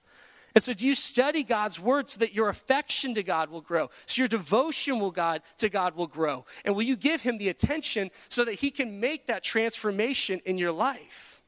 And 0.57 0.63
so, 0.63 0.73
do 0.73 0.87
you 0.87 0.95
study 0.95 1.43
God's 1.43 1.79
word 1.79 2.09
so 2.09 2.19
that 2.21 2.35
your 2.35 2.49
affection 2.49 3.15
to 3.17 3.23
God 3.23 3.51
will 3.51 3.61
grow? 3.61 3.91
So 4.07 4.23
your 4.23 4.29
devotion 4.29 4.99
will 4.99 5.11
God 5.11 5.43
to 5.59 5.69
God 5.69 5.95
will 5.97 6.07
grow? 6.07 6.47
And 6.65 6.75
will 6.75 6.83
you 6.83 6.97
give 6.97 7.21
him 7.21 7.37
the 7.37 7.51
attention 7.51 8.11
so 8.31 8.43
that 8.43 8.55
he 8.61 8.71
can 8.71 8.99
make 8.99 9.27
that 9.27 9.45
transformation 9.45 10.41
in 10.47 10.57
your 10.57 10.73
life? 10.73 11.43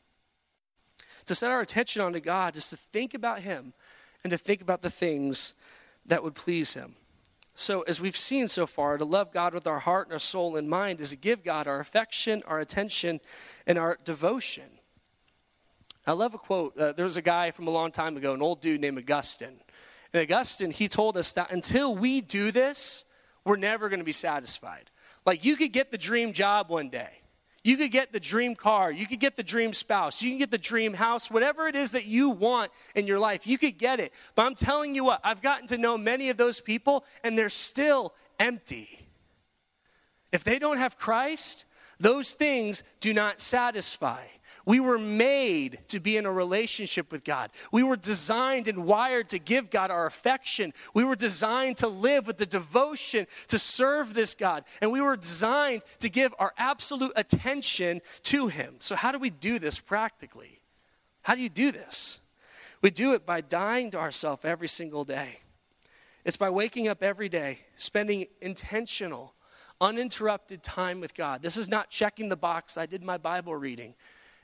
To 1.24 1.34
set 1.34 1.50
our 1.50 1.62
attention 1.62 2.02
onto 2.02 2.20
God 2.20 2.54
is 2.54 2.68
to 2.68 2.76
think 2.76 3.14
about 3.14 3.40
him 3.40 3.72
and 4.24 4.30
to 4.30 4.36
think 4.36 4.60
about 4.60 4.82
the 4.82 4.90
things 4.90 5.54
that 6.04 6.22
would 6.22 6.34
please 6.34 6.74
him. 6.74 6.94
So, 7.60 7.82
as 7.82 8.00
we've 8.00 8.16
seen 8.16 8.46
so 8.46 8.68
far, 8.68 8.96
to 8.98 9.04
love 9.04 9.32
God 9.32 9.52
with 9.52 9.66
our 9.66 9.80
heart 9.80 10.06
and 10.06 10.12
our 10.12 10.20
soul 10.20 10.54
and 10.54 10.70
mind 10.70 11.00
is 11.00 11.10
to 11.10 11.16
give 11.16 11.42
God 11.42 11.66
our 11.66 11.80
affection, 11.80 12.40
our 12.46 12.60
attention, 12.60 13.18
and 13.66 13.76
our 13.76 13.98
devotion. 14.04 14.62
I 16.06 16.12
love 16.12 16.34
a 16.34 16.38
quote. 16.38 16.78
Uh, 16.78 16.92
there 16.92 17.04
was 17.04 17.16
a 17.16 17.22
guy 17.22 17.50
from 17.50 17.66
a 17.66 17.72
long 17.72 17.90
time 17.90 18.16
ago, 18.16 18.32
an 18.32 18.42
old 18.42 18.60
dude 18.60 18.80
named 18.80 18.96
Augustine. 18.96 19.58
And 20.12 20.22
Augustine, 20.22 20.70
he 20.70 20.86
told 20.86 21.16
us 21.16 21.32
that 21.32 21.50
until 21.50 21.96
we 21.96 22.20
do 22.20 22.52
this, 22.52 23.04
we're 23.44 23.56
never 23.56 23.88
going 23.88 23.98
to 23.98 24.04
be 24.04 24.12
satisfied. 24.12 24.92
Like 25.26 25.44
you 25.44 25.56
could 25.56 25.72
get 25.72 25.90
the 25.90 25.98
dream 25.98 26.32
job 26.32 26.70
one 26.70 26.90
day. 26.90 27.17
You 27.68 27.76
could 27.76 27.90
get 27.90 28.14
the 28.14 28.18
dream 28.18 28.54
car. 28.54 28.90
You 28.90 29.06
could 29.06 29.20
get 29.20 29.36
the 29.36 29.42
dream 29.42 29.74
spouse. 29.74 30.22
You 30.22 30.30
can 30.30 30.38
get 30.38 30.50
the 30.50 30.56
dream 30.56 30.94
house. 30.94 31.30
Whatever 31.30 31.66
it 31.66 31.76
is 31.76 31.92
that 31.92 32.06
you 32.06 32.30
want 32.30 32.72
in 32.94 33.06
your 33.06 33.18
life, 33.18 33.46
you 33.46 33.58
could 33.58 33.76
get 33.76 34.00
it. 34.00 34.10
But 34.34 34.46
I'm 34.46 34.54
telling 34.54 34.94
you 34.94 35.04
what, 35.04 35.20
I've 35.22 35.42
gotten 35.42 35.66
to 35.66 35.76
know 35.76 35.98
many 35.98 36.30
of 36.30 36.38
those 36.38 36.62
people, 36.62 37.04
and 37.22 37.38
they're 37.38 37.50
still 37.50 38.14
empty. 38.38 39.06
If 40.32 40.44
they 40.44 40.58
don't 40.58 40.78
have 40.78 40.96
Christ, 40.96 41.66
those 42.00 42.32
things 42.32 42.84
do 43.00 43.12
not 43.12 43.38
satisfy. 43.38 44.24
We 44.64 44.80
were 44.80 44.98
made 44.98 45.78
to 45.88 46.00
be 46.00 46.16
in 46.16 46.26
a 46.26 46.32
relationship 46.32 47.10
with 47.10 47.24
God. 47.24 47.50
We 47.72 47.82
were 47.82 47.96
designed 47.96 48.68
and 48.68 48.84
wired 48.84 49.28
to 49.30 49.38
give 49.38 49.70
God 49.70 49.90
our 49.90 50.06
affection. 50.06 50.72
We 50.94 51.04
were 51.04 51.16
designed 51.16 51.78
to 51.78 51.88
live 51.88 52.26
with 52.26 52.38
the 52.38 52.46
devotion 52.46 53.26
to 53.48 53.58
serve 53.58 54.14
this 54.14 54.34
God. 54.34 54.64
And 54.80 54.92
we 54.92 55.00
were 55.00 55.16
designed 55.16 55.82
to 56.00 56.08
give 56.08 56.34
our 56.38 56.52
absolute 56.58 57.12
attention 57.16 58.00
to 58.24 58.48
Him. 58.48 58.76
So, 58.80 58.96
how 58.96 59.12
do 59.12 59.18
we 59.18 59.30
do 59.30 59.58
this 59.58 59.80
practically? 59.80 60.60
How 61.22 61.34
do 61.34 61.42
you 61.42 61.48
do 61.48 61.72
this? 61.72 62.20
We 62.80 62.90
do 62.90 63.14
it 63.14 63.26
by 63.26 63.40
dying 63.40 63.90
to 63.92 63.98
ourselves 63.98 64.44
every 64.44 64.68
single 64.68 65.04
day. 65.04 65.40
It's 66.24 66.36
by 66.36 66.50
waking 66.50 66.88
up 66.88 67.02
every 67.02 67.28
day, 67.28 67.60
spending 67.74 68.26
intentional, 68.40 69.34
uninterrupted 69.80 70.62
time 70.62 71.00
with 71.00 71.14
God. 71.14 71.42
This 71.42 71.56
is 71.56 71.68
not 71.68 71.90
checking 71.90 72.28
the 72.28 72.36
box, 72.36 72.76
I 72.76 72.86
did 72.86 73.02
my 73.02 73.16
Bible 73.16 73.54
reading. 73.56 73.94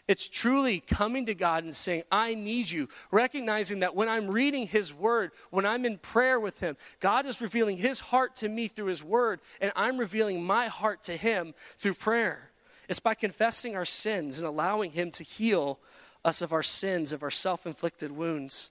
It's 0.07 0.29
truly 0.29 0.81
coming 0.81 1.25
to 1.27 1.35
God 1.35 1.65
and 1.65 1.75
saying, 1.75 2.03
I 2.13 2.35
need 2.35 2.71
you. 2.71 2.89
Recognizing 3.11 3.81
that 3.81 3.97
when 3.97 4.09
I'm 4.09 4.29
reading 4.29 4.67
His 4.67 4.93
Word, 4.93 5.31
when 5.51 5.65
I'm 5.65 5.87
in 5.87 5.97
prayer 5.97 6.39
with 6.39 6.61
Him, 6.61 6.77
God 7.01 7.25
is 7.25 7.41
revealing 7.41 7.79
His 7.79 8.01
heart 8.01 8.37
to 8.37 8.49
me 8.51 8.69
through 8.69 8.87
His 8.87 9.03
Word, 9.03 9.41
and 9.63 9.73
I'm 9.75 9.97
revealing 9.97 10.45
my 10.45 10.67
heart 10.67 11.03
to 11.05 11.13
Him 11.13 11.55
through 11.79 11.95
prayer. 11.95 12.51
It's 12.87 13.01
by 13.01 13.15
confessing 13.15 13.77
our 13.77 13.87
sins 13.87 14.39
and 14.39 14.47
allowing 14.47 14.91
Him 14.91 15.11
to 15.13 15.25
heal 15.25 15.79
us 16.23 16.43
of 16.43 16.53
our 16.53 16.63
sins, 16.63 17.13
of 17.13 17.23
our 17.23 17.31
self 17.31 17.67
inflicted 17.67 18.13
wounds. 18.13 18.71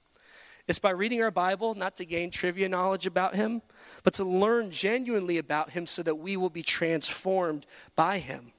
It's 0.68 0.80
by 0.80 0.92
reading 0.92 1.22
our 1.22 1.32
Bible, 1.32 1.74
not 1.74 1.96
to 1.96 2.06
gain 2.06 2.30
trivia 2.30 2.70
knowledge 2.70 3.08
about 3.08 3.36
Him, 3.36 3.63
but 4.04 4.13
to 4.13 4.24
learn 4.24 4.70
genuinely 4.70 5.40
about 5.40 5.72
Him 5.72 5.88
so 5.88 6.04
that 6.04 6.16
we 6.16 6.38
will 6.38 6.52
be 6.52 6.62
transformed 6.62 7.66
by 7.96 8.20
Him. 8.20 8.54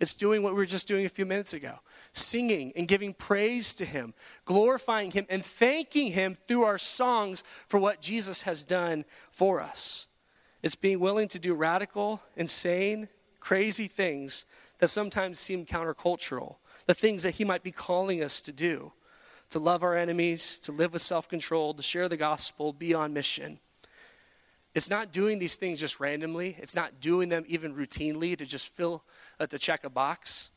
It's 0.00 0.14
doing 0.14 0.42
what 0.42 0.52
we 0.52 0.58
were 0.58 0.66
just 0.66 0.88
doing 0.88 1.06
a 1.06 1.10
few 1.10 1.24
minutes 1.24 1.54
ago 1.54 1.78
singing 2.16 2.72
and 2.76 2.88
giving 2.88 3.14
praise 3.14 3.74
to 3.74 3.84
Him, 3.84 4.14
glorifying 4.44 5.10
Him, 5.10 5.26
and 5.28 5.44
thanking 5.44 6.12
Him 6.12 6.34
through 6.34 6.64
our 6.64 6.78
songs 6.78 7.44
for 7.66 7.78
what 7.78 8.00
Jesus 8.00 8.42
has 8.42 8.64
done 8.64 9.04
for 9.30 9.60
us. 9.60 10.08
It's 10.62 10.74
being 10.74 11.00
willing 11.00 11.28
to 11.28 11.38
do 11.38 11.54
radical, 11.54 12.22
insane, 12.36 13.08
crazy 13.40 13.86
things 13.86 14.46
that 14.78 14.88
sometimes 14.88 15.38
seem 15.38 15.66
countercultural, 15.66 16.56
the 16.86 16.94
things 16.94 17.22
that 17.22 17.34
He 17.34 17.44
might 17.44 17.62
be 17.62 17.70
calling 17.70 18.22
us 18.22 18.40
to 18.42 18.52
do 18.52 18.92
to 19.50 19.58
love 19.58 19.82
our 19.82 19.96
enemies, 19.96 20.58
to 20.58 20.72
live 20.72 20.92
with 20.92 21.02
self 21.02 21.28
control, 21.28 21.72
to 21.74 21.82
share 21.82 22.08
the 22.08 22.16
gospel, 22.16 22.72
be 22.72 22.94
on 22.94 23.12
mission. 23.12 23.60
It's 24.74 24.90
not 24.90 25.12
doing 25.12 25.38
these 25.38 25.56
things 25.56 25.80
just 25.80 26.00
randomly. 26.00 26.56
It's 26.58 26.74
not 26.74 27.00
doing 27.00 27.30
them 27.30 27.44
even 27.46 27.74
routinely 27.74 28.36
to 28.36 28.44
just 28.44 28.68
fill, 28.68 29.04
uh, 29.40 29.46
to 29.46 29.58
check 29.58 29.84
a 29.84 29.90
box 29.90 30.50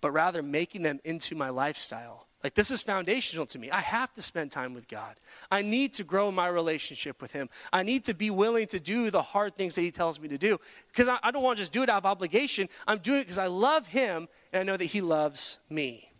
but 0.00 0.12
rather 0.12 0.42
making 0.42 0.82
them 0.82 1.00
into 1.04 1.34
my 1.34 1.48
lifestyle. 1.48 2.26
Like, 2.42 2.54
this 2.54 2.70
is 2.70 2.80
foundational 2.80 3.44
to 3.46 3.58
me. 3.58 3.70
I 3.70 3.80
have 3.80 4.14
to 4.14 4.22
spend 4.22 4.50
time 4.50 4.72
with 4.72 4.88
God. 4.88 5.14
I 5.50 5.60
need 5.60 5.92
to 5.94 6.04
grow 6.04 6.32
my 6.32 6.48
relationship 6.48 7.20
with 7.20 7.32
Him. 7.32 7.50
I 7.70 7.82
need 7.82 8.04
to 8.04 8.14
be 8.14 8.30
willing 8.30 8.66
to 8.68 8.80
do 8.80 9.10
the 9.10 9.20
hard 9.20 9.56
things 9.56 9.74
that 9.74 9.82
He 9.82 9.90
tells 9.90 10.18
me 10.18 10.28
to 10.28 10.38
do. 10.38 10.58
Because 10.88 11.06
I, 11.06 11.18
I 11.22 11.32
don't 11.32 11.42
want 11.42 11.58
to 11.58 11.62
just 11.62 11.72
do 11.72 11.82
it 11.82 11.90
out 11.90 11.98
of 11.98 12.06
obligation. 12.06 12.70
I'm 12.88 12.98
doing 12.98 13.20
it 13.20 13.24
because 13.24 13.38
I 13.38 13.48
love 13.48 13.88
Him 13.88 14.26
and 14.54 14.60
I 14.60 14.62
know 14.62 14.78
that 14.78 14.86
He 14.86 15.02
loves 15.02 15.58
me. 15.68 16.10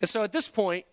And 0.00 0.08
so 0.08 0.22
at 0.22 0.32
this 0.32 0.48
point, 0.48 0.86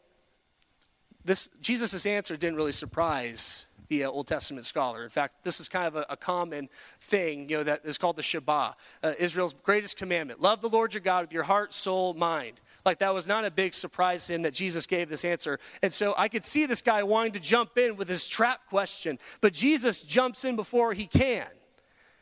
this 1.24 1.48
Jesus' 1.62 2.06
answer 2.06 2.36
didn't 2.36 2.58
really 2.58 2.72
surprise 2.74 3.65
the 3.88 4.04
uh, 4.04 4.10
Old 4.10 4.28
Testament 4.28 4.66
scholar. 4.66 5.04
In 5.04 5.10
fact, 5.10 5.44
this 5.44 5.60
is 5.60 5.68
kind 5.68 5.88
of 5.88 5.96
a, 5.96 6.06
a 6.10 6.18
common 6.18 6.70
thing, 7.00 7.50
you 7.50 7.58
know, 7.58 7.64
that 7.64 7.86
is 7.86 7.98
called 7.98 8.16
the 8.16 8.22
Shabbat, 8.22 8.74
uh, 9.04 9.14
Israel's 9.20 9.54
greatest 9.54 9.98
commandment. 9.98 10.42
Love 10.42 10.62
the 10.62 10.70
Lord 10.70 10.94
your 10.94 11.02
God 11.02 11.24
with 11.24 11.34
your 11.34 11.44
heart, 11.44 11.74
soul, 11.74 12.14
mind. 12.14 12.62
Like 12.86 13.00
that 13.00 13.14
was 13.14 13.28
not 13.28 13.46
a 13.46 13.52
big 13.52 13.74
surprise 13.74 14.28
to 14.28 14.34
him 14.34 14.42
that 14.44 14.54
Jesus 14.54 14.86
gave 14.86 15.10
this 15.10 15.26
answer. 15.26 15.60
And 15.82 15.92
so 15.92 16.14
I 16.18 16.28
could 16.28 16.46
see 16.46 16.66
this 16.66 16.82
guy 16.82 17.04
wanting 17.04 17.34
to 17.34 17.40
jump 17.40 17.78
in 17.78 17.96
with 17.96 18.08
his 18.08 18.28
trap 18.28 18.62
question, 18.70 19.20
but 19.42 19.54
Jesus 19.54 20.02
jumps 20.02 20.46
in 20.46 20.56
before 20.56 20.94
he 20.94 21.06
can. 21.06 21.48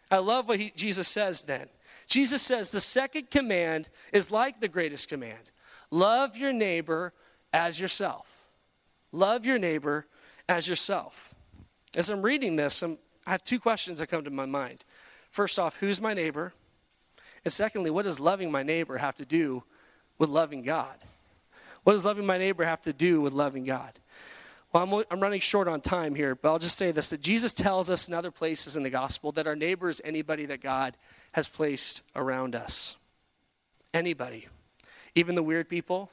I 0.09 0.17
love 0.17 0.47
what 0.47 0.59
he, 0.59 0.71
Jesus 0.75 1.07
says 1.07 1.43
then. 1.43 1.67
Jesus 2.07 2.41
says 2.41 2.71
the 2.71 2.79
second 2.79 3.31
command 3.31 3.89
is 4.11 4.29
like 4.29 4.59
the 4.59 4.67
greatest 4.67 5.09
command 5.09 5.51
love 5.89 6.35
your 6.35 6.53
neighbor 6.53 7.13
as 7.53 7.79
yourself. 7.79 8.47
Love 9.11 9.45
your 9.45 9.59
neighbor 9.59 10.07
as 10.49 10.67
yourself. 10.67 11.32
As 11.95 12.09
I'm 12.09 12.21
reading 12.21 12.55
this, 12.55 12.81
I'm, 12.81 12.97
I 13.25 13.31
have 13.31 13.43
two 13.43 13.59
questions 13.59 13.99
that 13.99 14.07
come 14.07 14.23
to 14.23 14.31
my 14.31 14.45
mind. 14.45 14.83
First 15.29 15.59
off, 15.59 15.79
who's 15.79 16.01
my 16.01 16.13
neighbor? 16.13 16.53
And 17.43 17.51
secondly, 17.51 17.89
what 17.89 18.05
does 18.05 18.19
loving 18.19 18.51
my 18.51 18.63
neighbor 18.63 18.97
have 18.97 19.15
to 19.15 19.25
do 19.25 19.63
with 20.17 20.29
loving 20.29 20.63
God? 20.63 20.95
What 21.83 21.93
does 21.93 22.05
loving 22.05 22.25
my 22.25 22.37
neighbor 22.37 22.63
have 22.63 22.81
to 22.83 22.93
do 22.93 23.21
with 23.21 23.33
loving 23.33 23.65
God? 23.65 23.91
Well, 24.71 24.83
I'm, 24.83 25.05
I'm 25.11 25.19
running 25.19 25.39
short 25.39 25.67
on 25.67 25.81
time 25.81 26.15
here, 26.15 26.33
but 26.33 26.49
I'll 26.49 26.59
just 26.59 26.77
say 26.77 26.91
this 26.91 27.11
that 27.11 27.21
Jesus 27.21 27.53
tells 27.53 27.89
us 27.89 28.07
in 28.07 28.13
other 28.13 28.31
places 28.31 28.75
in 28.75 28.83
the 28.83 28.89
gospel 28.89 29.31
that 29.33 29.45
our 29.45 29.55
neighbor 29.55 29.89
is 29.89 30.01
anybody 30.03 30.45
that 30.45 30.61
God 30.61 30.97
has 31.33 31.47
placed 31.47 32.01
around 32.15 32.55
us. 32.55 32.97
Anybody. 33.93 34.47
Even 35.13 35.35
the 35.35 35.43
weird 35.43 35.69
people, 35.69 36.09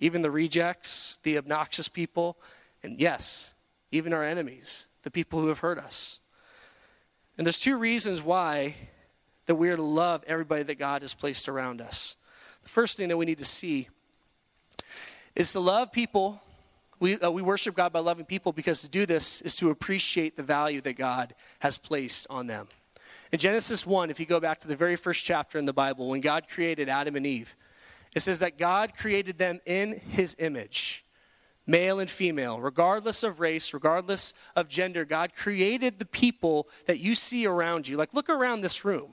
even 0.00 0.22
the 0.22 0.30
rejects, 0.30 1.18
the 1.22 1.38
obnoxious 1.38 1.88
people, 1.88 2.36
and 2.82 2.98
yes, 2.98 3.54
even 3.90 4.12
our 4.12 4.24
enemies 4.24 4.86
the 5.02 5.10
people 5.10 5.40
who 5.40 5.48
have 5.48 5.60
hurt 5.60 5.78
us. 5.78 6.20
And 7.38 7.46
there's 7.46 7.58
two 7.58 7.78
reasons 7.78 8.22
why 8.22 8.74
that 9.46 9.54
we 9.54 9.70
are 9.70 9.76
to 9.76 9.82
love 9.82 10.22
everybody 10.26 10.62
that 10.64 10.78
God 10.78 11.02
has 11.02 11.14
placed 11.14 11.48
around 11.48 11.80
us. 11.80 12.16
The 12.62 12.68
first 12.68 12.96
thing 12.96 13.08
that 13.08 13.16
we 13.16 13.24
need 13.24 13.38
to 13.38 13.44
see 13.44 13.88
is 15.34 15.52
to 15.52 15.60
love 15.60 15.92
people. 15.92 16.42
We, 17.00 17.18
uh, 17.18 17.30
we 17.30 17.40
worship 17.40 17.74
God 17.74 17.92
by 17.92 18.00
loving 18.00 18.26
people 18.26 18.52
because 18.52 18.82
to 18.82 18.88
do 18.88 19.06
this 19.06 19.40
is 19.40 19.56
to 19.56 19.70
appreciate 19.70 20.36
the 20.36 20.42
value 20.42 20.80
that 20.82 20.98
God 20.98 21.34
has 21.60 21.78
placed 21.78 22.26
on 22.28 22.48
them. 22.48 22.68
In 23.32 23.38
Genesis 23.38 23.86
1, 23.86 24.10
if 24.10 24.20
you 24.20 24.26
go 24.26 24.40
back 24.40 24.58
to 24.58 24.68
the 24.68 24.76
very 24.76 24.96
first 24.96 25.24
chapter 25.24 25.58
in 25.58 25.64
the 25.64 25.72
Bible, 25.72 26.08
when 26.08 26.20
God 26.20 26.48
created 26.48 26.88
Adam 26.88 27.16
and 27.16 27.26
Eve, 27.26 27.56
it 28.14 28.20
says 28.20 28.40
that 28.40 28.58
God 28.58 28.94
created 28.96 29.38
them 29.38 29.60
in 29.64 30.00
his 30.00 30.34
image 30.38 31.04
male 31.68 32.00
and 32.00 32.10
female, 32.10 32.60
regardless 32.60 33.22
of 33.22 33.38
race, 33.38 33.72
regardless 33.72 34.34
of 34.56 34.68
gender. 34.68 35.04
God 35.04 35.34
created 35.34 35.98
the 35.98 36.06
people 36.06 36.66
that 36.86 36.98
you 36.98 37.14
see 37.14 37.46
around 37.46 37.86
you. 37.86 37.96
Like, 37.96 38.14
look 38.14 38.28
around 38.28 38.62
this 38.62 38.84
room. 38.84 39.12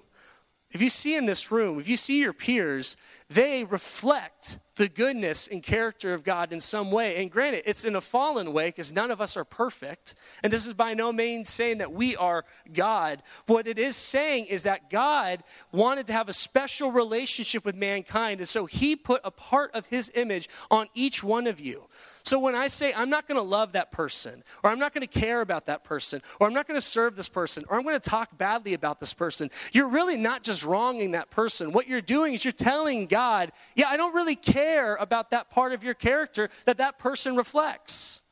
if 0.72 0.82
you 0.82 0.90
see 0.90 1.16
in 1.16 1.26
this 1.26 1.52
room, 1.52 1.80
if 1.80 1.88
you 1.88 1.96
see 1.98 2.20
your 2.20 2.34
peers, 2.34 2.98
they 3.30 3.64
reflect 3.64 4.60
the 4.76 4.90
goodness 4.90 5.48
and 5.48 5.64
character 5.64 6.14
of 6.14 6.24
God 6.24 6.52
in 6.52 6.60
some 6.60 6.92
way. 6.92 7.22
And 7.22 7.32
granted, 7.32 7.64
it's 7.66 7.86
in 7.86 7.96
a 7.96 8.02
fallen 8.02 8.52
way 8.52 8.68
because 8.68 8.94
none 8.94 9.10
of 9.10 9.22
us 9.22 9.38
are 9.38 9.46
perfect. 9.46 10.16
And 10.44 10.52
this 10.52 10.68
is 10.68 10.74
by 10.74 10.94
no 10.94 11.14
means 11.14 11.50
saying 11.50 11.78
that 11.78 11.94
we 11.94 12.16
are 12.18 12.44
God. 12.74 13.24
What 13.48 13.68
it 13.68 13.80
is 13.80 13.96
saying 13.96 14.46
is 14.46 14.64
that 14.64 14.90
God 14.90 15.44
wanted 15.72 16.08
to 16.08 16.14
have 16.14 16.28
a 16.28 16.34
special 16.34 16.92
relationship 16.92 17.64
with 17.64 17.76
mankind. 17.76 18.42
And 18.42 18.50
so 18.50 18.66
he 18.66 18.96
put 18.96 19.22
a 19.24 19.32
part 19.32 19.72
of 19.74 19.88
his 19.88 20.12
image 20.16 20.50
on 20.70 20.88
each 20.94 21.24
one 21.24 21.48
of 21.48 21.60
you. 21.60 21.88
So 22.24 22.40
when 22.40 22.56
I 22.56 22.68
say 22.68 22.92
I'm 22.92 23.12
not 23.12 23.28
going 23.28 23.38
to 23.38 23.44
love 23.44 23.74
that 23.74 23.92
person, 23.92 24.44
or 24.64 24.72
I'm 24.72 24.80
not 24.80 24.96
going 24.96 25.08
to 25.08 25.20
care 25.20 25.42
about 25.42 25.68
that 25.68 25.84
person, 25.84 26.22
or 26.40 26.48
I'm 26.48 26.54
not 26.54 26.68
going 26.68 26.78
to 26.78 26.86
serve 26.86 27.16
this 27.16 27.30
person, 27.30 27.64
or 27.70 27.78
I'm 27.78 27.84
going 27.84 28.00
to 28.00 28.10
talk 28.10 28.36
badly 28.36 28.74
about 28.74 29.00
this 29.00 29.14
person, 29.14 29.52
you're 29.72 29.88
really 29.88 30.18
not 30.18 30.42
just 30.42 30.66
wronging 30.66 31.12
that 31.12 31.30
person. 31.30 31.72
What 31.72 31.88
you're 31.88 32.02
doing 32.02 32.34
is 32.34 32.44
you're 32.44 32.52
telling 32.52 33.06
God, 33.16 33.54
yeah, 33.78 33.86
I 33.88 33.96
don't 33.96 34.14
really 34.14 34.36
care 34.36 34.96
about 34.96 35.32
that 35.32 35.50
part 35.50 35.72
of 35.72 35.86
your 35.86 35.94
character 35.94 36.50
that 36.66 36.80
that 36.80 37.00
person 37.00 37.38
reflects. 37.38 38.24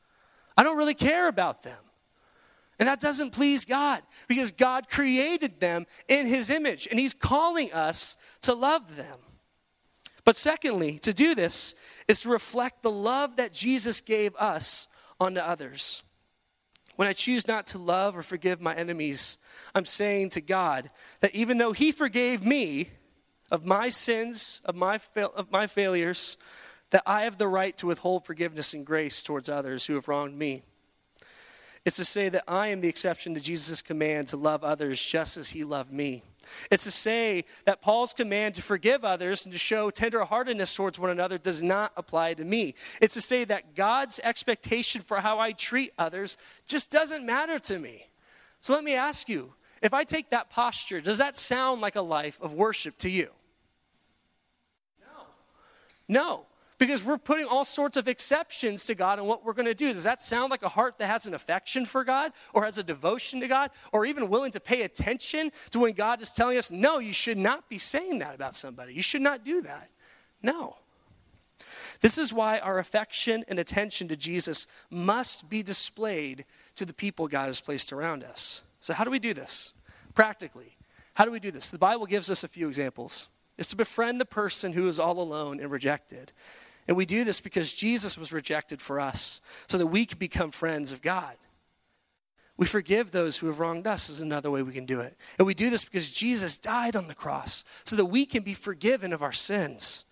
I 0.58 0.62
don't 0.62 0.76
really 0.76 0.92
care 0.92 1.26
about 1.26 1.62
them. 1.62 1.78
And 2.78 2.86
that 2.86 3.00
doesn't 3.00 3.30
please 3.30 3.64
God 3.64 4.02
because 4.28 4.52
God 4.52 4.90
created 4.90 5.58
them 5.58 5.86
in 6.06 6.26
His 6.26 6.50
image 6.50 6.86
and 6.90 7.00
He's 7.00 7.14
calling 7.14 7.72
us 7.72 8.18
to 8.42 8.52
love 8.52 8.96
them. 8.96 9.20
But 10.22 10.36
secondly, 10.36 10.98
to 10.98 11.14
do 11.14 11.34
this 11.34 11.74
is 12.06 12.20
to 12.20 12.28
reflect 12.28 12.82
the 12.82 12.90
love 12.90 13.36
that 13.36 13.54
Jesus 13.54 14.02
gave 14.02 14.36
us 14.36 14.88
onto 15.18 15.40
others. 15.40 16.02
When 16.96 17.08
I 17.08 17.14
choose 17.14 17.48
not 17.48 17.66
to 17.68 17.78
love 17.78 18.18
or 18.18 18.22
forgive 18.22 18.60
my 18.60 18.74
enemies, 18.74 19.38
I'm 19.74 19.86
saying 19.86 20.28
to 20.30 20.42
God 20.42 20.90
that 21.20 21.34
even 21.34 21.56
though 21.56 21.72
He 21.72 21.90
forgave 21.90 22.44
me 22.44 22.90
of 23.50 23.64
my 23.64 23.88
sins, 23.88 24.60
of 24.64 24.74
my, 24.74 24.98
fail, 24.98 25.32
of 25.36 25.50
my 25.50 25.66
failures, 25.66 26.36
that 26.90 27.02
I 27.06 27.22
have 27.22 27.38
the 27.38 27.48
right 27.48 27.76
to 27.78 27.86
withhold 27.86 28.24
forgiveness 28.24 28.74
and 28.74 28.86
grace 28.86 29.22
towards 29.22 29.48
others 29.48 29.86
who 29.86 29.94
have 29.94 30.08
wronged 30.08 30.38
me. 30.38 30.62
It's 31.84 31.96
to 31.96 32.04
say 32.04 32.28
that 32.30 32.44
I 32.48 32.68
am 32.68 32.80
the 32.80 32.88
exception 32.88 33.34
to 33.34 33.40
Jesus' 33.40 33.82
command 33.82 34.28
to 34.28 34.36
love 34.36 34.64
others 34.64 35.04
just 35.04 35.36
as 35.36 35.50
He 35.50 35.64
loved 35.64 35.92
me. 35.92 36.22
It's 36.70 36.84
to 36.84 36.90
say 36.90 37.44
that 37.64 37.82
Paul's 37.82 38.12
command 38.12 38.54
to 38.54 38.62
forgive 38.62 39.04
others 39.04 39.44
and 39.44 39.52
to 39.52 39.58
show 39.58 39.90
tenderheartedness 39.90 40.76
towards 40.76 40.98
one 40.98 41.10
another 41.10 41.38
does 41.38 41.62
not 41.62 41.92
apply 41.96 42.34
to 42.34 42.44
me. 42.44 42.74
It's 43.00 43.14
to 43.14 43.20
say 43.20 43.44
that 43.44 43.74
God's 43.74 44.20
expectation 44.20 45.00
for 45.00 45.18
how 45.18 45.38
I 45.38 45.52
treat 45.52 45.92
others 45.98 46.36
just 46.66 46.90
doesn't 46.90 47.24
matter 47.24 47.58
to 47.60 47.78
me. 47.78 48.06
So 48.60 48.74
let 48.74 48.84
me 48.84 48.94
ask 48.94 49.28
you 49.28 49.54
if 49.84 49.94
I 49.94 50.02
take 50.04 50.30
that 50.30 50.50
posture, 50.50 51.00
does 51.00 51.18
that 51.18 51.36
sound 51.36 51.80
like 51.80 51.94
a 51.94 52.02
life 52.02 52.40
of 52.40 52.54
worship 52.54 52.96
to 52.98 53.10
you? 53.10 53.30
No. 55.00 55.24
No 56.08 56.46
because 56.78 57.04
we're 57.04 57.18
putting 57.18 57.46
all 57.46 57.64
sorts 57.64 57.96
of 57.96 58.08
exceptions 58.08 58.86
to 58.86 58.94
God 58.94 59.18
and 59.18 59.28
what 59.28 59.44
we're 59.44 59.52
going 59.52 59.66
to 59.66 59.74
do. 59.74 59.92
Does 59.92 60.04
that 60.04 60.20
sound 60.20 60.50
like 60.50 60.62
a 60.62 60.68
heart 60.68 60.98
that 60.98 61.06
has 61.06 61.26
an 61.26 61.34
affection 61.34 61.84
for 61.84 62.04
God 62.04 62.32
or 62.52 62.64
has 62.64 62.78
a 62.78 62.82
devotion 62.82 63.40
to 63.40 63.48
God 63.48 63.70
or 63.92 64.04
even 64.04 64.28
willing 64.28 64.52
to 64.52 64.60
pay 64.60 64.82
attention 64.82 65.50
to 65.70 65.80
when 65.80 65.92
God 65.92 66.20
is 66.20 66.32
telling 66.34 66.58
us, 66.58 66.70
no, 66.70 66.98
you 66.98 67.12
should 67.12 67.38
not 67.38 67.68
be 67.68 67.78
saying 67.78 68.18
that 68.20 68.34
about 68.34 68.54
somebody? 68.54 68.94
You 68.94 69.02
should 69.02 69.22
not 69.22 69.44
do 69.44 69.62
that. 69.62 69.90
No. 70.42 70.76
This 72.00 72.18
is 72.18 72.32
why 72.32 72.58
our 72.58 72.78
affection 72.78 73.44
and 73.48 73.58
attention 73.58 74.08
to 74.08 74.16
Jesus 74.16 74.66
must 74.90 75.48
be 75.48 75.62
displayed 75.62 76.44
to 76.76 76.84
the 76.84 76.92
people 76.92 77.28
God 77.28 77.46
has 77.46 77.60
placed 77.60 77.92
around 77.92 78.24
us. 78.24 78.62
So, 78.84 78.92
how 78.92 79.02
do 79.02 79.10
we 79.10 79.18
do 79.18 79.32
this? 79.32 79.72
Practically, 80.14 80.76
how 81.14 81.24
do 81.24 81.30
we 81.30 81.40
do 81.40 81.50
this? 81.50 81.70
The 81.70 81.78
Bible 81.78 82.04
gives 82.04 82.30
us 82.30 82.44
a 82.44 82.48
few 82.48 82.68
examples. 82.68 83.30
It's 83.56 83.70
to 83.70 83.76
befriend 83.76 84.20
the 84.20 84.26
person 84.26 84.74
who 84.74 84.88
is 84.88 85.00
all 85.00 85.18
alone 85.20 85.58
and 85.58 85.70
rejected. 85.70 86.32
And 86.86 86.94
we 86.94 87.06
do 87.06 87.24
this 87.24 87.40
because 87.40 87.74
Jesus 87.74 88.18
was 88.18 88.30
rejected 88.30 88.82
for 88.82 89.00
us 89.00 89.40
so 89.68 89.78
that 89.78 89.86
we 89.86 90.04
can 90.04 90.18
become 90.18 90.50
friends 90.50 90.92
of 90.92 91.00
God. 91.00 91.34
We 92.58 92.66
forgive 92.66 93.10
those 93.10 93.38
who 93.38 93.46
have 93.46 93.58
wronged 93.58 93.86
us, 93.86 94.10
is 94.10 94.20
another 94.20 94.50
way 94.50 94.62
we 94.62 94.74
can 94.74 94.84
do 94.84 95.00
it. 95.00 95.16
And 95.38 95.46
we 95.46 95.54
do 95.54 95.70
this 95.70 95.86
because 95.86 96.12
Jesus 96.12 96.58
died 96.58 96.94
on 96.94 97.08
the 97.08 97.14
cross 97.14 97.64
so 97.84 97.96
that 97.96 98.04
we 98.04 98.26
can 98.26 98.42
be 98.42 98.52
forgiven 98.52 99.14
of 99.14 99.22
our 99.22 99.32
sins. 99.32 100.04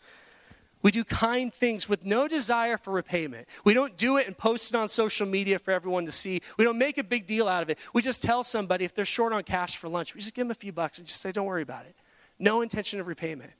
We 0.83 0.90
do 0.90 1.05
kind 1.05 1.53
things 1.55 1.88
with 1.88 2.05
no 2.05 2.27
desire 2.27 2.77
for 2.77 2.92
repayment. 2.92 3.47
We 3.64 3.73
don't 3.73 3.97
do 3.97 4.18
it 4.18 4.27
and 4.27 4.37
post 4.37 4.75
it 4.75 4.77
on 4.77 4.88
social 4.88 5.27
media 5.27 5.59
for 5.59 5.71
everyone 5.71 6.07
to 6.07 6.12
see. 6.12 6.40
We 6.59 6.64
don't 6.64 6.79
make 6.79 6.99
a 6.99 7.05
big 7.05 7.27
deal 7.27 7.49
out 7.49 7.62
of 7.62 7.71
it. 7.71 7.79
We 7.95 8.03
just 8.03 8.23
tell 8.23 8.42
somebody 8.42 8.85
if 8.85 8.95
they're 8.95 9.05
short 9.05 9.33
on 9.33 9.45
cash 9.45 9.77
for 9.77 9.88
lunch, 9.88 10.14
we 10.14 10.21
just 10.21 10.35
give 10.35 10.45
them 10.47 10.51
a 10.51 10.55
few 10.55 10.73
bucks 10.73 10.99
and 10.99 11.07
just 11.07 11.21
say, 11.21 11.31
don't 11.31 11.47
worry 11.47 11.62
about 11.62 11.87
it. 11.87 11.95
No 12.38 12.62
intention 12.62 12.99
of 12.99 13.07
repayment. 13.07 13.53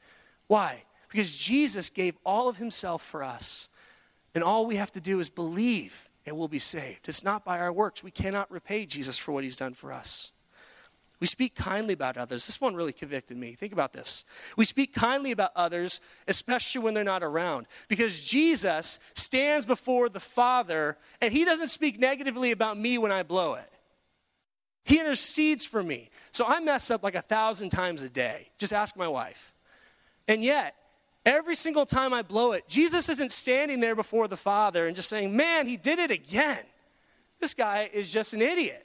Why? 0.49 0.83
Because 1.09 1.37
Jesus 1.37 1.91
gave 1.91 2.19
all 2.25 2.49
of 2.49 2.57
himself 2.57 3.03
for 3.03 3.23
us. 3.23 3.69
And 4.35 4.43
all 4.43 4.67
we 4.67 4.77
have 4.77 4.91
to 4.93 5.01
do 5.01 5.21
is 5.21 5.29
believe 5.29 6.09
and 6.27 6.37
we'll 6.37 6.49
be 6.49 6.59
saved. 6.59 7.09
It's 7.09 7.25
not 7.25 7.45
by 7.45 7.59
our 7.59 7.73
works. 7.73 8.03
We 8.03 8.11
cannot 8.11 8.51
repay 8.51 8.87
Jesus 8.87 9.19
for 9.19 9.33
what 9.33 9.45
he's 9.45 9.57
done 9.57 9.75
for 9.75 9.93
us. 9.93 10.33
We 11.23 11.29
speak 11.29 11.55
kindly 11.55 11.95
about 11.95 12.17
others. 12.17 12.47
This 12.47 12.61
one 12.61 12.75
really 12.75 12.93
convicted 12.93 13.37
me. 13.37 13.53
Think 13.53 13.73
about 13.73 13.93
this. 13.93 14.25
We 14.57 14.65
speak 14.65 14.93
kindly 14.93 15.31
about 15.31 15.53
others, 15.55 16.01
especially 16.27 16.83
when 16.83 16.95
they're 16.95 17.05
not 17.05 17.23
around, 17.23 17.69
because 17.87 18.25
Jesus 18.25 18.99
stands 19.15 19.65
before 19.65 20.09
the 20.09 20.19
Father 20.19 20.99
and 21.21 21.33
he 21.33 21.45
doesn't 21.45 21.69
speak 21.69 22.01
negatively 22.01 22.51
about 22.51 22.77
me 22.77 22.99
when 22.99 23.13
I 23.13 23.23
blow 23.23 23.55
it. 23.55 23.71
He 24.85 24.99
intercedes 24.99 25.65
for 25.65 25.81
me. 25.81 26.11
So 26.33 26.45
I 26.45 26.59
mess 26.59 26.91
up 26.91 27.05
like 27.05 27.15
a 27.15 27.23
thousand 27.23 27.69
times 27.69 28.03
a 28.03 28.11
day. 28.11 28.51
Just 28.59 28.73
ask 28.73 28.97
my 28.97 29.07
wife. 29.07 29.55
And 30.27 30.43
yet, 30.43 30.75
Every 31.25 31.55
single 31.55 31.87
time 31.87 32.13
I 32.13 32.23
blow 32.23 32.51
it, 32.51 32.69
Jesus 32.69 33.09
isn't 33.09 33.31
standing 33.31 33.79
there 33.79 33.95
before 33.95 34.27
the 34.27 34.37
Father 34.37 34.89
and 34.89 34.97
just 34.97 35.09
saying, 35.09 35.37
Man, 35.37 35.69
he 35.69 35.77
did 35.77 36.01
it 36.01 36.11
again. 36.11 36.65
This 37.39 37.55
guy 37.55 37.89
is 37.93 38.13
just 38.13 38.35
an 38.35 38.43
idiot. 38.43 38.85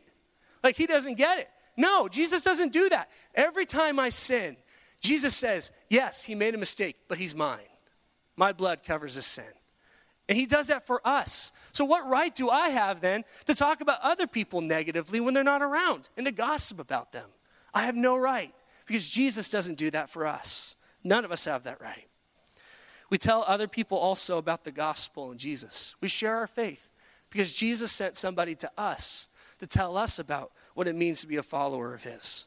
Like 0.64 0.76
he 0.76 0.86
doesn't 0.86 1.16
get 1.16 1.40
it. 1.40 1.50
No, 1.78 2.10
Jesus 2.10 2.44
doesn't 2.44 2.74
do 2.74 2.90
that. 2.90 3.10
Every 3.36 3.66
time 3.66 4.00
I 4.00 4.10
sin, 4.10 4.58
Jesus 5.00 5.36
says, 5.36 5.72
Yes, 5.90 6.24
he 6.24 6.34
made 6.34 6.56
a 6.56 6.58
mistake, 6.58 6.98
but 7.08 7.20
he's 7.20 7.36
mine. 7.36 7.60
My 8.36 8.52
blood 8.52 8.84
covers 8.84 9.16
his 9.16 9.26
sin. 9.26 9.46
And 10.28 10.38
he 10.38 10.46
does 10.46 10.68
that 10.68 10.86
for 10.86 11.00
us. 11.08 11.54
So, 11.72 11.86
what 11.86 12.10
right 12.10 12.34
do 12.34 12.50
I 12.50 12.70
have 12.70 13.00
then 13.00 13.24
to 13.46 13.56
talk 13.56 13.80
about 13.80 14.00
other 14.02 14.28
people 14.28 14.62
negatively 14.62 15.20
when 15.20 15.34
they're 15.34 15.44
not 15.44 15.62
around 15.62 16.10
and 16.18 16.26
to 16.26 16.32
gossip 16.32 16.80
about 16.80 17.12
them? 17.12 17.30
I 17.74 17.84
have 17.84 17.96
no 17.96 18.18
right 18.18 18.54
because 18.86 19.08
Jesus 19.08 19.50
doesn't 19.50 19.78
do 19.78 19.92
that 19.92 20.10
for 20.10 20.26
us. 20.26 20.76
None 21.04 21.24
of 21.24 21.32
us 21.32 21.46
have 21.46 21.64
that 21.64 21.80
right. 21.80 22.08
We 23.10 23.18
tell 23.18 23.46
other 23.48 23.68
people 23.68 23.98
also 23.98 24.38
about 24.38 24.64
the 24.64 24.72
gospel 24.72 25.32
and 25.32 25.40
Jesus. 25.40 25.96
We 26.02 26.10
share 26.10 26.36
our 26.36 26.48
faith 26.48 26.90
because 27.30 27.56
Jesus 27.56 27.92
sent 27.92 28.18
somebody 28.18 28.56
to 28.56 28.72
us 28.78 29.30
to 29.60 29.68
tell 29.68 29.96
us 29.96 30.20
about 30.20 30.52
what 30.78 30.88
it 30.88 30.96
means 30.96 31.22
to 31.22 31.28
be 31.28 31.38
a 31.38 31.44
follower 31.44 31.94
of 31.94 32.04
His. 32.04 32.46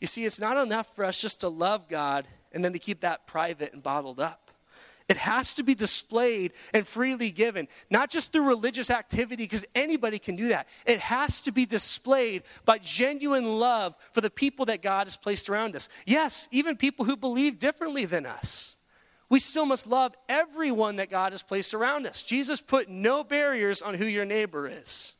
You 0.00 0.06
see, 0.06 0.24
it's 0.24 0.40
not 0.40 0.56
enough 0.56 0.94
for 0.94 1.04
us 1.04 1.20
just 1.20 1.40
to 1.40 1.48
love 1.48 1.88
God 1.88 2.26
and 2.52 2.64
then 2.64 2.72
to 2.72 2.78
keep 2.78 3.00
that 3.00 3.26
private 3.26 3.72
and 3.72 3.82
bottled 3.82 4.20
up. 4.20 4.50
It 5.08 5.16
has 5.16 5.54
to 5.56 5.64
be 5.64 5.74
displayed 5.74 6.52
and 6.72 6.86
freely 6.86 7.30
given, 7.30 7.66
not 7.90 8.10
just 8.10 8.32
through 8.32 8.46
religious 8.46 8.90
activity, 8.90 9.44
because 9.44 9.66
anybody 9.74 10.18
can 10.18 10.36
do 10.36 10.48
that. 10.48 10.68
It 10.86 11.00
has 11.00 11.40
to 11.42 11.52
be 11.52 11.66
displayed 11.66 12.44
by 12.64 12.78
genuine 12.78 13.44
love 13.44 13.96
for 14.12 14.20
the 14.20 14.30
people 14.30 14.66
that 14.66 14.80
God 14.80 15.06
has 15.08 15.16
placed 15.16 15.50
around 15.50 15.74
us. 15.74 15.88
Yes, 16.06 16.48
even 16.52 16.76
people 16.76 17.04
who 17.04 17.16
believe 17.16 17.58
differently 17.58 18.04
than 18.04 18.24
us 18.24 18.76
we 19.32 19.40
still 19.40 19.64
must 19.64 19.86
love 19.86 20.14
everyone 20.28 20.96
that 20.96 21.08
God 21.08 21.32
has 21.32 21.42
placed 21.42 21.72
around 21.72 22.06
us. 22.06 22.22
Jesus 22.22 22.60
put 22.60 22.90
no 22.90 23.24
barriers 23.24 23.80
on 23.80 23.94
who 23.94 24.04
your 24.04 24.26
neighbor 24.26 24.68
is. 24.68 25.16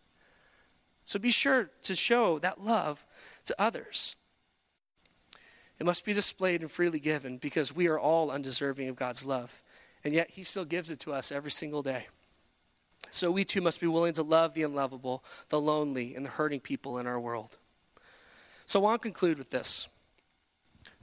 So 1.04 1.18
be 1.18 1.30
sure 1.30 1.70
to 1.82 1.94
show 1.94 2.38
that 2.38 2.60
love 2.60 3.06
to 3.46 3.54
others. 3.58 4.16
It 5.78 5.84
must 5.84 6.04
be 6.04 6.12
displayed 6.12 6.60
and 6.60 6.70
freely 6.70 7.00
given 7.00 7.38
because 7.38 7.74
we 7.74 7.88
are 7.88 7.98
all 7.98 8.30
undeserving 8.30 8.88
of 8.88 8.96
God's 8.96 9.26
love. 9.26 9.62
And 10.04 10.14
yet, 10.14 10.30
He 10.30 10.42
still 10.42 10.64
gives 10.64 10.90
it 10.90 11.00
to 11.00 11.12
us 11.12 11.32
every 11.32 11.50
single 11.50 11.82
day. 11.82 12.06
So 13.10 13.30
we 13.30 13.44
too 13.44 13.60
must 13.60 13.80
be 13.80 13.86
willing 13.86 14.12
to 14.14 14.22
love 14.22 14.54
the 14.54 14.62
unlovable, 14.62 15.24
the 15.48 15.60
lonely, 15.60 16.14
and 16.14 16.24
the 16.24 16.30
hurting 16.30 16.60
people 16.60 16.98
in 16.98 17.06
our 17.06 17.20
world. 17.20 17.58
So 18.64 18.80
I 18.80 18.82
want 18.84 19.02
to 19.02 19.08
conclude 19.08 19.38
with 19.38 19.50
this. 19.50 19.88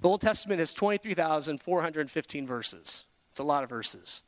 The 0.01 0.07
Old 0.07 0.21
Testament 0.21 0.59
has 0.59 0.73
23,415 0.73 2.47
verses. 2.47 3.05
It's 3.31 3.39
a 3.39 3.43
lot 3.43 3.63
of 3.63 3.69
verses. 3.69 4.23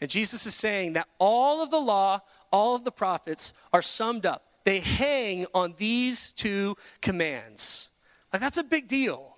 And 0.00 0.10
Jesus 0.10 0.46
is 0.46 0.54
saying 0.54 0.94
that 0.94 1.08
all 1.18 1.62
of 1.62 1.70
the 1.70 1.80
law, 1.80 2.20
all 2.52 2.76
of 2.76 2.84
the 2.84 2.92
prophets 2.92 3.54
are 3.72 3.82
summed 3.82 4.26
up. 4.26 4.53
They 4.64 4.80
hang 4.80 5.46
on 5.54 5.74
these 5.76 6.32
two 6.32 6.76
commands. 7.00 7.90
Like, 8.32 8.40
that's 8.40 8.56
a 8.56 8.64
big 8.64 8.88
deal. 8.88 9.36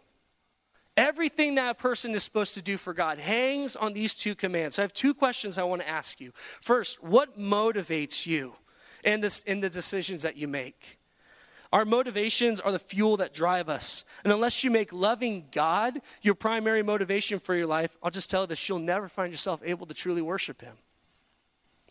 Everything 0.97 1.57
that 1.57 1.71
a 1.71 1.75
person 1.75 2.15
is 2.15 2.23
supposed 2.23 2.55
to 2.55 2.63
do 2.63 2.79
for 2.79 2.95
God 2.95 3.19
hangs 3.19 3.77
on 3.77 3.93
these 3.93 4.15
two 4.15 4.35
commands. 4.35 4.77
So 4.77 4.83
I 4.83 4.85
have 4.85 4.95
two 4.95 5.13
questions 5.13 5.59
I 5.59 5.65
want 5.65 5.83
to 5.83 5.89
ask 5.89 6.21
you. 6.21 6.33
First, 6.35 7.03
what 7.03 7.39
motivates 7.39 8.27
you 8.27 8.57
in, 9.05 9.21
this, 9.21 9.41
in 9.41 9.61
the 9.61 9.69
decisions 9.69 10.23
that 10.23 10.39
you 10.39 10.49
make? 10.49 10.99
Our 11.73 11.85
motivations 11.85 12.61
are 12.61 12.73
the 12.73 12.79
fuel 12.79 13.19
that 13.19 13.35
drive 13.35 13.69
us. 13.69 14.07
And 14.25 14.33
unless 14.33 14.65
you 14.65 14.71
make 14.71 14.93
loving 14.93 15.49
God 15.51 16.01
your 16.23 16.35
primary 16.35 16.83
motivation 16.83 17.39
for 17.39 17.55
your 17.55 17.67
life, 17.67 17.99
I'll 18.03 18.11
just 18.11 18.31
tell 18.31 18.43
you 18.43 18.47
this 18.47 18.69
you'll 18.69 18.79
never 18.79 19.09
find 19.09 19.33
yourself 19.33 19.61
able 19.65 19.85
to 19.87 19.95
truly 19.95 20.23
worship 20.23 20.63
Him. 20.63 20.77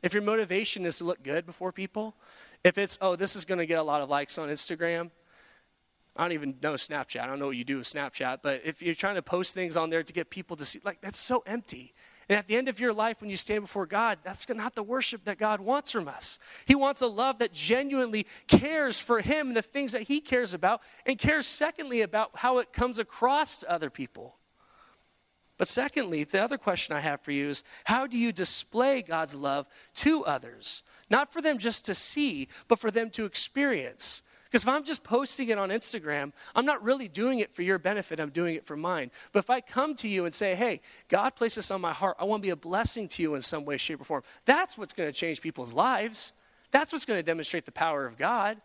If 0.02 0.14
your 0.14 0.24
motivation 0.24 0.86
is 0.86 0.98
to 0.98 1.04
look 1.04 1.22
good 1.24 1.46
before 1.46 1.72
people, 1.72 2.16
if 2.66 2.80
it's, 2.80 2.98
oh, 3.00 3.16
this 3.16 3.36
is 3.36 3.46
going 3.46 3.60
to 3.60 3.68
get 3.68 3.78
a 3.78 3.84
lot 3.84 4.02
of 4.02 4.10
likes 4.10 4.40
on 4.40 4.50
Instagram, 4.50 5.12
I 6.16 6.24
don't 6.24 6.32
even 6.32 6.56
know 6.64 6.74
Snapchat. 6.74 7.20
I 7.20 7.28
don't 7.28 7.38
know 7.38 7.46
what 7.46 7.58
you 7.58 7.64
do 7.64 7.78
with 7.78 7.86
Snapchat, 7.86 8.40
but 8.42 8.62
if 8.66 8.82
you're 8.82 8.96
trying 8.96 9.16
to 9.16 9.22
post 9.22 9.54
things 9.54 9.78
on 9.78 9.92
there 9.92 10.02
to 10.02 10.14
get 10.14 10.32
people 10.32 10.56
to 10.56 10.66
see, 10.66 10.80
like, 10.84 11.00
that's 11.00 11.20
so 11.20 11.44
empty. 11.46 11.94
And 12.28 12.40
at 12.40 12.48
the 12.48 12.56
end 12.56 12.68
of 12.68 12.80
your 12.80 12.92
life, 12.92 13.22
when 13.22 13.30
you 13.30 13.36
stand 13.38 13.62
before 13.62 13.86
God, 13.86 14.18
that's 14.24 14.50
not 14.50 14.74
the 14.74 14.82
worship 14.82 15.26
that 15.26 15.38
God 15.38 15.62
wants 15.62 15.92
from 15.92 16.08
us. 16.08 16.40
He 16.66 16.74
wants 16.74 17.02
a 17.02 17.08
love 17.08 17.38
that 17.38 17.54
genuinely 17.54 18.26
cares 18.48 19.00
for 19.00 19.22
Him 19.22 19.50
and 19.50 19.58
the 19.58 19.62
things 19.62 19.92
that 19.92 20.04
He 20.04 20.20
cares 20.20 20.56
about, 20.56 20.82
and 21.06 21.20
cares, 21.20 21.46
secondly, 21.46 22.02
about 22.02 22.32
how 22.34 22.58
it 22.58 22.74
comes 22.74 22.98
across 22.98 23.60
to 23.60 23.72
other 23.72 23.92
people. 23.92 24.40
But 25.60 25.68
secondly, 25.68 26.24
the 26.24 26.44
other 26.44 26.58
question 26.58 26.96
I 26.96 27.00
have 27.02 27.22
for 27.22 27.32
you 27.32 27.50
is 27.50 27.64
how 27.84 28.08
do 28.08 28.18
you 28.18 28.32
display 28.32 29.04
God's 29.04 29.36
love 29.36 29.68
to 29.96 30.26
others? 30.26 30.82
Not 31.10 31.32
for 31.32 31.42
them 31.42 31.58
just 31.58 31.86
to 31.86 31.94
see, 31.94 32.48
but 32.68 32.80
for 32.80 32.92
them 32.92 33.10
to 33.12 33.26
experience. 33.26 34.24
Because 34.46 34.64
if 34.64 34.70
I'm 34.70 34.86
just 34.86 35.04
posting 35.04 35.50
it 35.50 35.58
on 35.58 35.70
Instagram, 35.70 36.32
I'm 36.56 36.66
not 36.66 36.82
really 36.84 37.08
doing 37.08 37.40
it 37.40 37.52
for 37.52 37.62
your 37.62 37.78
benefit, 37.78 38.20
I'm 38.20 38.30
doing 38.30 38.56
it 38.56 38.66
for 38.66 38.78
mine. 38.78 39.12
But 39.34 39.40
if 39.40 39.50
I 39.50 39.60
come 39.60 39.96
to 39.96 40.08
you 40.08 40.26
and 40.26 40.34
say, 40.34 40.56
hey, 40.56 40.82
God 41.10 41.36
placed 41.36 41.58
this 41.58 41.72
on 41.72 41.82
my 41.82 41.92
heart, 41.92 42.16
I 42.20 42.24
want 42.24 42.42
to 42.42 42.48
be 42.48 42.52
a 42.52 42.56
blessing 42.56 43.08
to 43.10 43.22
you 43.22 43.36
in 43.36 43.42
some 43.42 43.66
way, 43.66 43.78
shape, 43.78 44.00
or 44.02 44.06
form, 44.06 44.24
that's 44.46 44.78
what's 44.78 44.94
going 44.94 45.12
to 45.12 45.14
change 45.14 45.42
people's 45.42 45.74
lives. 45.74 46.32
That's 46.72 46.94
what's 46.94 47.06
going 47.06 47.20
to 47.20 47.26
demonstrate 47.26 47.66
the 47.66 47.72
power 47.72 48.06
of 48.06 48.18
God. 48.18 48.58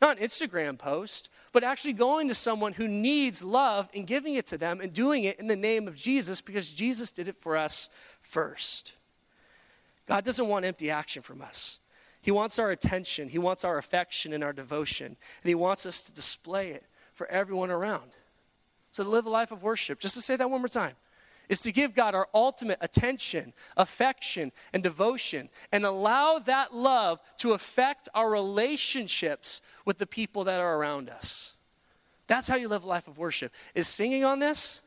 Not 0.00 0.18
an 0.18 0.24
Instagram 0.24 0.78
post, 0.78 1.30
but 1.52 1.64
actually 1.64 1.94
going 1.94 2.28
to 2.28 2.34
someone 2.34 2.72
who 2.74 2.86
needs 2.86 3.44
love 3.44 3.88
and 3.94 4.06
giving 4.06 4.34
it 4.34 4.46
to 4.46 4.58
them 4.58 4.80
and 4.80 4.92
doing 4.92 5.24
it 5.24 5.38
in 5.38 5.46
the 5.46 5.56
name 5.56 5.88
of 5.88 5.94
Jesus 5.94 6.40
because 6.40 6.70
Jesus 6.70 7.10
did 7.10 7.28
it 7.28 7.36
for 7.36 7.56
us 7.56 7.88
first. 8.20 8.94
God 10.06 10.24
doesn't 10.24 10.48
want 10.48 10.64
empty 10.64 10.90
action 10.90 11.22
from 11.22 11.40
us. 11.40 11.80
He 12.26 12.32
wants 12.32 12.58
our 12.58 12.72
attention, 12.72 13.28
He 13.28 13.38
wants 13.38 13.64
our 13.64 13.78
affection 13.78 14.32
and 14.32 14.42
our 14.42 14.52
devotion, 14.52 15.06
and 15.06 15.48
He 15.48 15.54
wants 15.54 15.86
us 15.86 16.02
to 16.02 16.12
display 16.12 16.70
it 16.70 16.82
for 17.14 17.28
everyone 17.28 17.70
around. 17.70 18.16
So, 18.90 19.04
to 19.04 19.08
live 19.08 19.26
a 19.26 19.30
life 19.30 19.52
of 19.52 19.62
worship, 19.62 20.00
just 20.00 20.16
to 20.16 20.20
say 20.20 20.34
that 20.34 20.50
one 20.50 20.60
more 20.60 20.66
time, 20.66 20.96
is 21.48 21.60
to 21.60 21.70
give 21.70 21.94
God 21.94 22.16
our 22.16 22.26
ultimate 22.34 22.78
attention, 22.80 23.52
affection, 23.76 24.50
and 24.72 24.82
devotion, 24.82 25.50
and 25.70 25.84
allow 25.84 26.40
that 26.40 26.74
love 26.74 27.20
to 27.36 27.52
affect 27.52 28.08
our 28.12 28.28
relationships 28.28 29.62
with 29.84 29.98
the 29.98 30.06
people 30.06 30.42
that 30.42 30.58
are 30.58 30.78
around 30.78 31.08
us. 31.08 31.54
That's 32.26 32.48
how 32.48 32.56
you 32.56 32.66
live 32.66 32.82
a 32.82 32.88
life 32.88 33.06
of 33.06 33.18
worship. 33.18 33.52
Is 33.76 33.86
singing 33.86 34.24
on 34.24 34.40
this? 34.40 34.82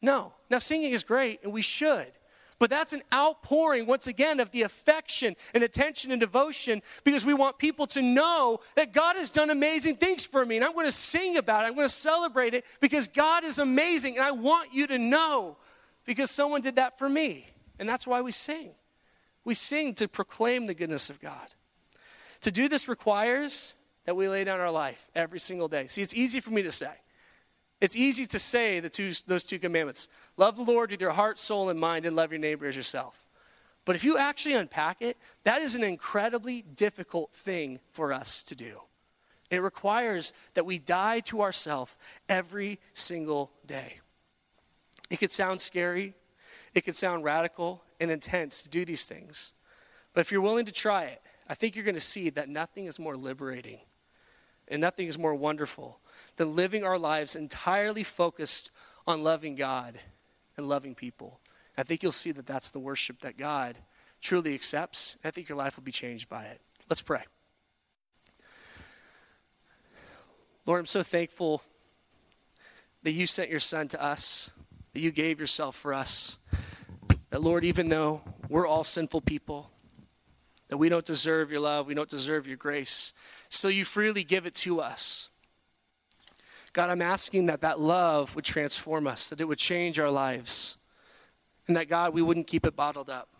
No. 0.00 0.32
Now, 0.48 0.60
singing 0.60 0.92
is 0.92 1.04
great, 1.04 1.42
and 1.44 1.52
we 1.52 1.60
should. 1.60 2.10
But 2.58 2.70
that's 2.70 2.92
an 2.92 3.02
outpouring, 3.12 3.86
once 3.86 4.06
again, 4.06 4.40
of 4.40 4.50
the 4.50 4.62
affection 4.62 5.36
and 5.54 5.62
attention 5.62 6.10
and 6.10 6.20
devotion 6.20 6.80
because 7.04 7.24
we 7.24 7.34
want 7.34 7.58
people 7.58 7.86
to 7.88 8.00
know 8.00 8.60
that 8.76 8.94
God 8.94 9.16
has 9.16 9.30
done 9.30 9.50
amazing 9.50 9.96
things 9.96 10.24
for 10.24 10.46
me. 10.46 10.56
And 10.56 10.64
I'm 10.64 10.72
going 10.72 10.86
to 10.86 10.92
sing 10.92 11.36
about 11.36 11.64
it. 11.64 11.68
I'm 11.68 11.74
going 11.74 11.88
to 11.88 11.94
celebrate 11.94 12.54
it 12.54 12.64
because 12.80 13.08
God 13.08 13.44
is 13.44 13.58
amazing. 13.58 14.16
And 14.16 14.24
I 14.24 14.30
want 14.30 14.72
you 14.72 14.86
to 14.86 14.98
know 14.98 15.58
because 16.06 16.30
someone 16.30 16.62
did 16.62 16.76
that 16.76 16.98
for 16.98 17.08
me. 17.08 17.46
And 17.78 17.86
that's 17.86 18.06
why 18.06 18.22
we 18.22 18.32
sing. 18.32 18.70
We 19.44 19.54
sing 19.54 19.94
to 19.96 20.08
proclaim 20.08 20.66
the 20.66 20.74
goodness 20.74 21.10
of 21.10 21.20
God. 21.20 21.46
To 22.40 22.50
do 22.50 22.68
this 22.68 22.88
requires 22.88 23.74
that 24.06 24.16
we 24.16 24.28
lay 24.28 24.44
down 24.44 24.60
our 24.60 24.70
life 24.70 25.10
every 25.14 25.40
single 25.40 25.68
day. 25.68 25.88
See, 25.88 26.00
it's 26.00 26.14
easy 26.14 26.40
for 26.40 26.50
me 26.50 26.62
to 26.62 26.70
say. 26.70 26.92
It's 27.80 27.96
easy 27.96 28.24
to 28.26 28.38
say 28.38 28.80
the 28.80 28.88
two, 28.88 29.12
those 29.26 29.44
two 29.44 29.58
commandments 29.58 30.08
love 30.36 30.56
the 30.56 30.62
Lord 30.62 30.90
with 30.90 31.00
your 31.00 31.12
heart, 31.12 31.38
soul, 31.38 31.68
and 31.68 31.78
mind, 31.78 32.06
and 32.06 32.16
love 32.16 32.32
your 32.32 32.40
neighbor 32.40 32.66
as 32.66 32.76
yourself. 32.76 33.24
But 33.84 33.96
if 33.96 34.04
you 34.04 34.18
actually 34.18 34.54
unpack 34.54 35.00
it, 35.00 35.16
that 35.44 35.62
is 35.62 35.74
an 35.74 35.84
incredibly 35.84 36.62
difficult 36.62 37.32
thing 37.32 37.78
for 37.92 38.12
us 38.12 38.42
to 38.44 38.56
do. 38.56 38.80
It 39.50 39.62
requires 39.62 40.32
that 40.54 40.66
we 40.66 40.78
die 40.78 41.20
to 41.20 41.42
ourselves 41.42 41.96
every 42.28 42.80
single 42.92 43.52
day. 43.64 44.00
It 45.08 45.20
could 45.20 45.30
sound 45.30 45.60
scary, 45.60 46.14
it 46.74 46.80
could 46.80 46.96
sound 46.96 47.22
radical 47.22 47.84
and 48.00 48.10
intense 48.10 48.60
to 48.62 48.68
do 48.68 48.84
these 48.84 49.06
things. 49.06 49.54
But 50.14 50.22
if 50.22 50.32
you're 50.32 50.40
willing 50.40 50.66
to 50.66 50.72
try 50.72 51.04
it, 51.04 51.20
I 51.48 51.54
think 51.54 51.76
you're 51.76 51.84
going 51.84 51.94
to 51.94 52.00
see 52.00 52.30
that 52.30 52.48
nothing 52.48 52.86
is 52.86 52.98
more 52.98 53.16
liberating 53.16 53.78
and 54.66 54.80
nothing 54.80 55.06
is 55.06 55.16
more 55.16 55.34
wonderful 55.34 56.00
than 56.36 56.56
living 56.56 56.84
our 56.84 56.98
lives 56.98 57.36
entirely 57.36 58.04
focused 58.04 58.70
on 59.06 59.22
loving 59.22 59.56
God 59.56 59.98
and 60.56 60.68
loving 60.68 60.94
people. 60.94 61.40
I 61.78 61.82
think 61.82 62.02
you'll 62.02 62.12
see 62.12 62.32
that 62.32 62.46
that's 62.46 62.70
the 62.70 62.78
worship 62.78 63.20
that 63.20 63.36
God 63.36 63.78
truly 64.20 64.54
accepts. 64.54 65.16
I 65.24 65.30
think 65.30 65.48
your 65.48 65.58
life 65.58 65.76
will 65.76 65.84
be 65.84 65.92
changed 65.92 66.28
by 66.28 66.44
it. 66.44 66.60
Let's 66.88 67.02
pray. 67.02 67.22
Lord, 70.64 70.80
I'm 70.80 70.86
so 70.86 71.02
thankful 71.02 71.62
that 73.02 73.12
you 73.12 73.26
sent 73.26 73.50
your 73.50 73.60
son 73.60 73.86
to 73.88 74.02
us, 74.02 74.52
that 74.92 75.00
you 75.00 75.12
gave 75.12 75.38
yourself 75.38 75.76
for 75.76 75.94
us. 75.94 76.38
That, 77.30 77.40
Lord, 77.42 77.64
even 77.64 77.88
though 77.88 78.22
we're 78.48 78.66
all 78.66 78.82
sinful 78.82 79.20
people, 79.20 79.70
that 80.68 80.76
we 80.76 80.88
don't 80.88 81.04
deserve 81.04 81.50
your 81.52 81.60
love, 81.60 81.86
we 81.86 81.94
don't 81.94 82.08
deserve 82.08 82.48
your 82.48 82.56
grace, 82.56 83.12
still 83.48 83.70
you 83.70 83.84
freely 83.84 84.24
give 84.24 84.46
it 84.46 84.54
to 84.56 84.80
us. 84.80 85.28
God, 86.76 86.90
I'm 86.90 87.00
asking 87.00 87.46
that 87.46 87.62
that 87.62 87.80
love 87.80 88.36
would 88.36 88.44
transform 88.44 89.06
us, 89.06 89.30
that 89.30 89.40
it 89.40 89.48
would 89.48 89.56
change 89.56 89.98
our 89.98 90.10
lives, 90.10 90.76
and 91.66 91.74
that, 91.74 91.88
God, 91.88 92.12
we 92.12 92.20
wouldn't 92.20 92.46
keep 92.46 92.66
it 92.66 92.76
bottled 92.76 93.08
up. 93.08 93.30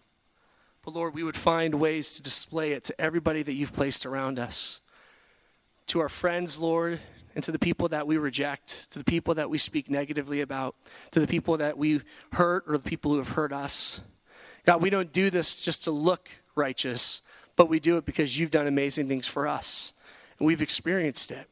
But, 0.82 0.94
Lord, 0.94 1.12
we 1.12 1.22
would 1.22 1.36
find 1.36 1.74
ways 1.74 2.14
to 2.14 2.22
display 2.22 2.72
it 2.72 2.84
to 2.84 2.98
everybody 2.98 3.42
that 3.42 3.52
you've 3.52 3.74
placed 3.74 4.06
around 4.06 4.38
us, 4.38 4.80
to 5.88 6.00
our 6.00 6.08
friends, 6.08 6.58
Lord, 6.58 6.98
and 7.34 7.44
to 7.44 7.52
the 7.52 7.58
people 7.58 7.90
that 7.90 8.06
we 8.06 8.16
reject, 8.16 8.90
to 8.92 8.98
the 8.98 9.04
people 9.04 9.34
that 9.34 9.50
we 9.50 9.58
speak 9.58 9.90
negatively 9.90 10.40
about, 10.40 10.74
to 11.10 11.20
the 11.20 11.26
people 11.26 11.58
that 11.58 11.76
we 11.76 12.00
hurt 12.32 12.64
or 12.66 12.78
the 12.78 12.88
people 12.88 13.10
who 13.10 13.18
have 13.18 13.28
hurt 13.28 13.52
us. 13.52 14.00
God, 14.64 14.80
we 14.80 14.88
don't 14.88 15.12
do 15.12 15.28
this 15.28 15.60
just 15.60 15.84
to 15.84 15.90
look 15.90 16.30
righteous, 16.54 17.20
but 17.54 17.68
we 17.68 17.80
do 17.80 17.98
it 17.98 18.06
because 18.06 18.40
you've 18.40 18.50
done 18.50 18.66
amazing 18.66 19.08
things 19.08 19.26
for 19.26 19.46
us, 19.46 19.92
and 20.38 20.46
we've 20.46 20.62
experienced 20.62 21.30
it. 21.30 21.50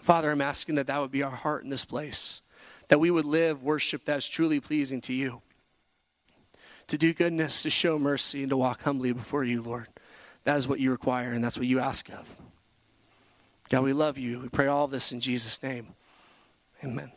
Father, 0.00 0.30
I'm 0.30 0.40
asking 0.40 0.76
that 0.76 0.86
that 0.86 1.00
would 1.00 1.10
be 1.10 1.22
our 1.22 1.30
heart 1.30 1.62
in 1.62 1.70
this 1.70 1.84
place, 1.84 2.42
that 2.88 3.00
we 3.00 3.10
would 3.10 3.24
live 3.24 3.62
worship 3.62 4.04
that's 4.04 4.26
truly 4.26 4.60
pleasing 4.60 5.00
to 5.02 5.12
you, 5.12 5.42
to 6.88 6.98
do 6.98 7.12
goodness, 7.12 7.62
to 7.62 7.70
show 7.70 7.98
mercy, 7.98 8.42
and 8.42 8.50
to 8.50 8.56
walk 8.56 8.82
humbly 8.82 9.12
before 9.12 9.44
you, 9.44 9.62
Lord. 9.62 9.88
That 10.44 10.56
is 10.56 10.66
what 10.66 10.80
you 10.80 10.90
require, 10.90 11.32
and 11.32 11.44
that's 11.44 11.58
what 11.58 11.66
you 11.66 11.80
ask 11.80 12.10
of. 12.10 12.34
God, 13.68 13.84
we 13.84 13.92
love 13.92 14.18
you. 14.18 14.40
We 14.40 14.48
pray 14.48 14.66
all 14.66 14.88
this 14.88 15.12
in 15.12 15.20
Jesus' 15.20 15.62
name. 15.62 15.88
Amen. 16.82 17.12